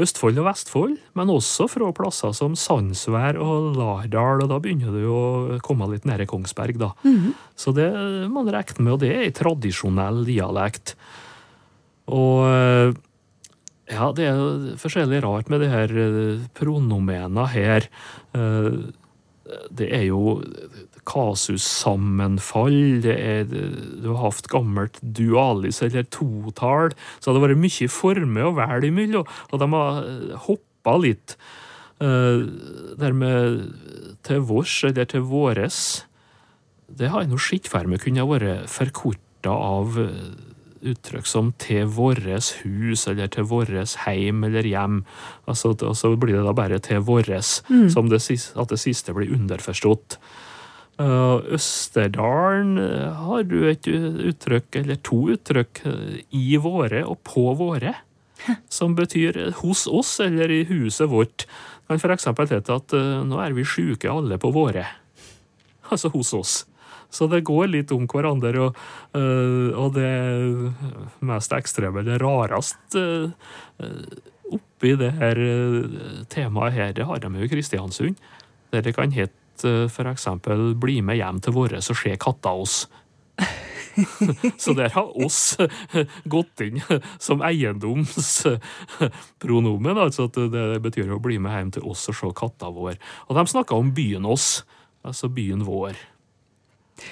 Østfold 0.00 0.38
og 0.40 0.46
Vestfold, 0.48 0.94
men 1.18 1.28
også 1.28 1.66
fra 1.68 1.90
plasser 1.92 2.32
som 2.32 2.54
Sandsvær 2.56 3.36
og 3.36 3.74
Lardal, 3.76 4.40
og 4.40 4.48
da 4.48 4.58
begynner 4.62 4.94
du 4.94 5.04
å 5.12 5.58
komme 5.64 5.88
litt 5.90 6.06
i 6.08 6.28
Kongsberg, 6.28 6.78
da. 6.80 6.92
Så 7.54 7.74
det 7.76 7.90
må 8.32 8.40
man 8.40 8.54
regne 8.54 8.86
med, 8.86 8.92
og 8.94 9.02
det 9.04 9.12
er 9.12 9.26
en 9.26 9.36
tradisjonell 9.36 10.24
dialekt. 10.24 10.94
Og 12.08 12.48
eh, 12.48 12.94
ja, 13.92 14.08
det 14.16 14.30
er 14.30 14.40
forskjellig 14.80 15.20
rart 15.26 15.52
med 15.52 15.60
de 15.60 15.68
her 15.68 15.92
eh, 15.92 16.42
pronomena 16.56 17.46
her. 17.52 17.88
Eh, 19.52 19.66
det 19.70 19.88
er 19.94 20.06
jo 20.08 20.40
kasussammenfall, 21.08 23.02
det 23.02 23.16
er, 23.18 23.48
du 23.50 24.12
har 24.12 24.28
hatt 24.28 24.48
gammelt 24.52 25.00
dualis 25.02 25.82
eller 25.82 26.06
totall, 26.14 26.94
så 27.18 27.32
det 27.32 27.40
har 27.40 27.48
vært 27.48 27.62
mye 27.64 27.90
former 27.90 28.46
å 28.46 28.54
velge 28.60 28.92
imellom, 28.92 29.34
og 29.50 29.62
de 29.62 29.68
har 29.74 30.06
hoppa 30.46 30.96
litt. 31.02 31.36
Uh, 32.02 32.48
dermed 32.98 33.68
til 34.26 34.40
vårs 34.48 34.72
eller 34.88 35.06
til 35.06 35.22
våres, 35.30 35.76
det 36.90 37.12
har 37.12 37.22
jeg 37.22 37.30
nå 37.30 37.38
sett 37.38 37.68
for 37.70 37.86
meg 37.86 38.02
kunne 38.02 38.24
vært 38.26 38.66
forkorta 38.70 39.54
av 39.54 40.00
uttrykk 40.82 41.26
som 41.26 41.52
'til 41.58 41.86
våres 41.86 42.52
hus' 42.62 43.08
eller 43.08 43.28
'til 43.28 43.44
våres 43.44 43.96
heim' 44.06 44.44
eller 44.46 44.62
'hjem'. 44.62 45.04
Altså, 45.48 45.76
og 45.82 45.96
så 45.96 46.16
blir 46.16 46.36
det 46.36 46.44
da 46.44 46.52
bare 46.52 46.78
'til 46.78 47.00
våres', 47.00 47.62
mm. 47.68 47.90
som 47.90 48.08
det, 48.08 48.22
at 48.56 48.68
det 48.68 48.78
siste 48.78 49.12
blir 49.12 49.32
underforstått. 49.32 50.18
Uh, 51.00 51.40
Østerdalen 51.56 52.78
uh, 52.78 53.12
har 53.16 53.42
du 53.42 53.64
et 53.66 53.86
uttrykk, 53.88 54.76
eller 54.76 54.96
to 55.02 55.32
uttrykk, 55.32 55.80
uh, 55.86 56.18
i 56.30 56.56
våre 56.56 57.06
og 57.08 57.18
på 57.24 57.54
våre, 57.56 57.94
som 58.68 58.94
betyr 58.94 59.52
hos 59.62 59.86
oss 59.86 60.20
eller 60.20 60.50
i 60.50 60.64
huset 60.64 61.08
vårt. 61.08 61.46
Kan 61.88 61.96
f.eks. 61.96 62.26
hete 62.26 62.74
at 62.74 62.92
nå 63.26 63.38
er 63.40 63.54
vi 63.56 63.64
sjuke 63.64 64.10
alle 64.10 64.38
på 64.38 64.50
våre. 64.52 64.84
Altså 65.90 66.10
hos 66.12 66.32
oss. 66.34 66.54
Så 67.12 67.28
det 67.28 67.44
går 67.44 67.68
litt 67.70 67.92
om 67.92 68.06
hverandre. 68.08 68.68
Og, 68.68 68.74
øh, 69.18 69.78
og 69.78 69.94
det 69.96 70.72
mest 71.20 71.52
ekstreme, 71.56 72.02
det 72.06 72.20
rareste 72.22 73.32
øh, 73.82 74.04
oppi 74.52 74.96
det 75.00 75.12
her 75.20 75.36
øh, 75.38 75.84
temaet 76.32 76.72
her, 76.72 76.92
det 76.96 77.06
har 77.06 77.18
de 77.20 77.28
jo 77.36 77.42
i 77.44 77.48
Kristiansund. 77.52 78.16
Der 78.72 78.80
det 78.80 78.94
kan 78.96 79.12
hete 79.12 79.88
f.eks.: 79.88 80.26
Bli 80.80 81.00
med 81.00 81.16
hjem 81.16 81.40
til 81.40 81.52
våre, 81.52 81.82
så 81.82 81.94
ser 81.94 82.16
katta 82.16 82.48
oss. 82.48 82.88
Så 84.58 84.72
der 84.72 84.88
har 84.88 85.24
oss 85.24 85.56
gått 86.24 86.60
inn 86.64 86.80
som 87.20 87.42
eiendomspronomen. 87.44 89.98
altså 89.98 90.24
at 90.30 90.34
Det 90.52 90.82
betyr 90.82 91.12
å 91.12 91.18
bli 91.20 91.38
med 91.38 91.52
hjem 91.52 91.70
til 91.76 91.82
oss 91.84 92.08
og 92.08 92.14
se 92.16 92.26
katta 92.36 92.70
vår. 92.72 92.94
Og 93.28 93.36
de 93.36 93.46
snakker 93.52 93.76
om 93.76 93.94
byen 93.94 94.24
oss, 94.24 94.64
altså 95.04 95.28
byen 95.28 95.64
vår. 95.68 95.92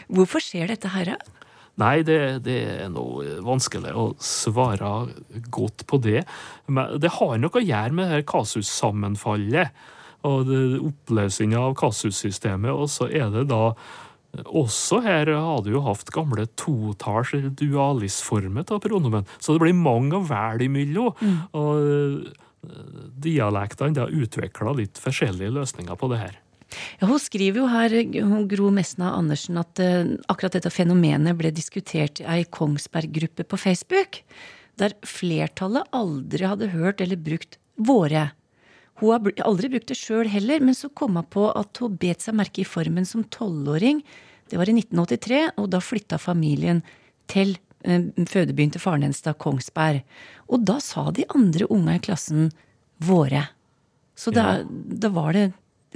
Hvorfor 0.08 0.42
skjer 0.44 0.72
dette 0.72 0.90
her? 0.92 1.14
Nei, 1.80 2.02
det, 2.04 2.18
det, 2.44 2.58
er 2.84 2.90
noe 2.92 3.38
vanskelig 3.46 3.94
å 3.96 4.10
svare 4.20 4.90
godt 5.52 5.86
på 5.88 6.00
det. 6.02 6.24
Men 6.68 7.00
det 7.00 7.14
har 7.16 7.38
noe 7.40 7.56
å 7.56 7.64
gjøre 7.64 7.96
med 7.96 8.12
det 8.12 8.26
kasussammenfallet 8.28 9.72
og 10.28 10.50
oppløsninga 10.90 11.62
av 11.70 11.76
kasussystemet. 11.80 12.74
Og 12.74 12.90
så 12.92 13.08
er 13.08 13.30
det 13.32 13.46
da 13.52 13.70
også 14.44 15.00
her 15.02 15.32
har 15.32 15.64
du 15.64 15.72
jo 15.72 15.80
hatt 15.82 16.12
gamle 16.14 16.44
totalls- 16.60 17.48
dualisformer 17.58 18.68
av 18.70 18.82
pronomen, 18.84 19.26
så 19.42 19.56
det 19.56 19.64
blir 19.64 19.74
mange 19.74 20.20
å 20.20 20.26
velge 20.26 20.68
imellom. 20.68 21.16
Mm. 21.18 21.40
Og 21.58 22.28
dialektene 23.24 24.04
har 24.04 24.14
utvikla 24.14 24.76
litt 24.76 25.00
forskjellige 25.00 25.56
løsninger 25.56 25.98
på 25.98 26.12
det 26.12 26.22
her. 26.26 26.38
Ja, 27.00 27.08
hun 27.10 27.20
skriver 27.22 27.62
jo 27.62 27.68
her, 27.70 27.94
hun 28.20 28.48
Gro 28.50 28.70
Mesna 28.74 29.12
Andersen, 29.16 29.58
at 29.60 29.80
uh, 29.82 30.14
akkurat 30.30 30.56
dette 30.58 30.72
fenomenet 30.72 31.38
ble 31.38 31.52
diskutert 31.54 32.22
i 32.22 32.26
ei 32.30 32.44
Kongsberg-gruppe 32.46 33.46
på 33.48 33.58
Facebook, 33.60 34.22
der 34.80 34.94
flertallet 35.06 35.88
aldri 35.96 36.46
hadde 36.46 36.70
hørt 36.74 37.02
eller 37.04 37.20
brukt 37.20 37.58
våre. 37.76 38.30
Hun 39.00 39.14
har 39.14 39.46
aldri 39.48 39.70
brukt 39.72 39.90
det 39.90 39.98
sjøl 39.98 40.28
heller, 40.28 40.60
men 40.60 40.76
så 40.76 40.90
kom 40.92 41.16
hun 41.18 41.28
på 41.32 41.48
at 41.56 41.80
hun 41.80 41.96
bet 42.00 42.24
seg 42.24 42.36
merke 42.38 42.62
i 42.62 42.68
formen 42.68 43.08
som 43.08 43.24
tolvåring. 43.32 44.02
Det 44.50 44.58
var 44.60 44.68
i 44.68 44.76
1983, 44.76 45.42
og 45.60 45.70
da 45.72 45.80
flytta 45.82 46.20
familien 46.20 46.84
til 47.30 47.56
uh, 47.88 48.10
fødebyen 48.28 48.74
til 48.74 48.82
faren 48.82 49.06
hennes, 49.06 49.24
da 49.24 49.34
Kongsberg. 49.34 50.04
Og 50.50 50.66
da 50.68 50.78
sa 50.84 51.08
de 51.14 51.26
andre 51.34 51.68
unga 51.72 51.96
i 51.96 52.04
klassen 52.04 52.50
våre. 53.00 53.46
Så 54.20 54.32
da, 54.34 54.60
ja. 54.60 54.64
da 55.00 55.08
var 55.14 55.32
det 55.32 55.46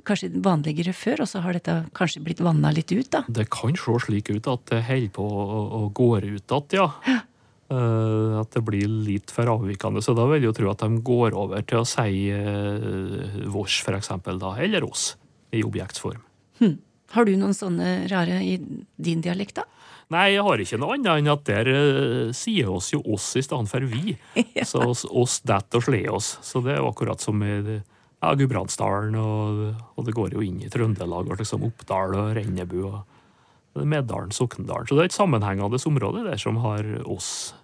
kanskje 0.02 0.30
vanligere 0.42 0.94
før, 0.96 1.22
og 1.22 1.30
så 1.30 1.42
har 1.44 1.54
dette 1.54 1.76
kanskje 1.94 2.22
blitt 2.24 2.42
vanna 2.42 2.72
litt 2.74 2.90
ut, 2.90 3.10
da? 3.12 3.22
Det 3.28 3.46
kan 3.52 3.76
se 3.78 3.94
slik 4.06 4.32
ut 4.32 4.48
at 4.50 4.66
det 4.72 4.82
holder 4.88 5.12
på 5.14 5.24
å 5.24 5.84
gå 5.94 6.10
ut 6.18 6.24
igjen, 6.26 6.74
ja. 6.74 6.88
ja. 7.06 7.20
Uh, 7.72 8.42
at 8.42 8.52
det 8.52 8.60
blir 8.66 8.90
litt 9.06 9.32
for 9.32 9.48
avvikende. 9.48 10.02
Så 10.04 10.12
da 10.14 10.26
vil 10.28 10.42
jeg 10.42 10.50
jo 10.50 10.56
tro 10.58 10.72
at 10.74 10.82
de 10.84 10.98
går 11.06 11.36
over 11.38 11.64
til 11.64 11.80
å 11.80 11.86
si 11.88 12.26
uh, 12.28 13.46
vårs, 13.50 13.78
for 13.86 13.96
eksempel, 13.96 14.38
da, 14.42 14.52
eller 14.60 14.84
oss, 14.84 15.14
i 15.54 15.62
objektsform. 15.64 16.20
Hm. 16.60 16.76
Har 17.14 17.28
du 17.28 17.32
noen 17.38 17.54
sånne 17.56 18.04
rare 18.10 18.42
i 18.44 18.58
din 18.58 19.22
dialekt, 19.24 19.62
da? 19.62 19.64
Nei, 20.12 20.34
jeg 20.34 20.44
har 20.44 20.60
ikke 20.60 20.78
noe 20.82 20.98
annet 20.98 21.22
enn 21.22 21.32
at 21.32 21.46
der 21.48 21.70
uh, 21.72 22.34
sier 22.36 22.68
oss 22.74 22.90
jo 22.92 23.00
oss 23.14 23.30
i 23.40 23.42
stedet 23.46 23.70
for 23.70 23.88
vi. 23.88 24.18
ja. 24.58 24.66
Så 24.68 24.84
oss, 24.84 25.06
oss 25.08 25.40
det 25.46 25.62
og 25.72 25.86
sle 25.86 26.04
oss. 26.12 26.34
Så 26.44 26.60
det 26.66 26.76
er 26.76 26.84
akkurat 26.84 27.22
som 27.24 27.40
i 27.42 27.80
ja, 28.24 28.36
Gudbrandsdalen, 28.38 29.16
og, 29.20 29.64
og, 29.94 30.06
det 30.06 30.14
går 30.16 30.36
jo 30.36 30.44
inn 30.44 30.62
i 30.64 30.70
Trøndelag, 30.72 31.28
og 31.28 31.40
liksom 31.40 31.66
Oppdal 31.66 32.16
og 32.18 32.32
Rennebu 32.38 32.78
og 32.88 33.84
Meddalen, 33.84 34.32
Sokndalen. 34.34 34.88
Så 34.88 34.96
det 34.96 35.04
er 35.04 35.10
et 35.10 35.16
sammenhengende 35.16 35.80
område 35.90 36.24
der 36.26 36.40
som 36.40 36.60
har 36.62 36.86
oss 37.10 37.54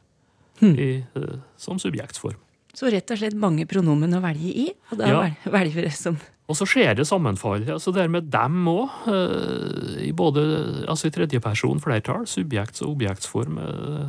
hmm. 0.60 0.74
i, 0.74 0.90
uh, 1.16 1.38
som 1.60 1.80
subjektsform. 1.82 2.38
Så 2.76 2.90
rett 2.92 3.10
og 3.10 3.18
slett 3.18 3.38
mange 3.38 3.66
pronomen 3.70 4.14
å 4.14 4.22
velge 4.22 4.50
i, 4.50 4.68
og 4.92 5.00
da 5.00 5.08
ja. 5.10 5.22
velger 5.50 5.80
vi 5.80 5.88
det 5.88 5.96
som 5.96 6.20
og 6.50 6.56
så 6.58 6.66
skjer 6.66 6.96
det 6.98 7.04
sammenfall. 7.06 7.62
altså 7.70 7.92
Det 7.94 8.08
med 8.10 8.26
dem 8.26 8.64
òg, 8.66 9.04
uh, 9.06 10.00
i 10.02 10.10
både 10.10 10.42
altså 10.90 11.06
i 11.06 11.12
tredjeperson 11.14 11.78
flertall, 11.78 12.24
subjekts- 12.26 12.82
og 12.82 12.96
objektsform. 12.96 13.60
Uh, 13.62 14.08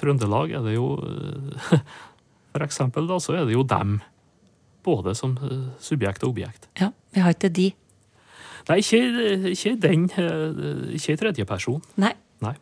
Trøndelag 0.00 0.54
er 0.56 0.64
det 0.64 0.78
jo 0.78 0.86
For 2.52 2.64
eksempel, 2.64 3.04
da, 3.08 3.18
så 3.20 3.36
er 3.36 3.44
det 3.48 3.54
jo 3.54 3.64
dem 3.64 3.98
både 4.84 5.14
som 5.18 5.36
eh, 5.46 5.68
subjekt 5.82 6.24
og 6.26 6.34
objekt. 6.34 6.68
Ja, 6.80 6.90
vi 7.14 7.24
har 7.24 7.36
ikke 7.36 7.52
de. 7.52 7.70
Nei, 8.68 8.78
ikke, 8.82 9.00
ikke 9.52 9.76
den. 9.82 10.08
Eh, 10.18 10.90
ikke 10.98 11.16
i 11.16 11.22
tredjeperson. 11.22 11.80
Nei. 12.02 12.14
Nei. 12.42 12.56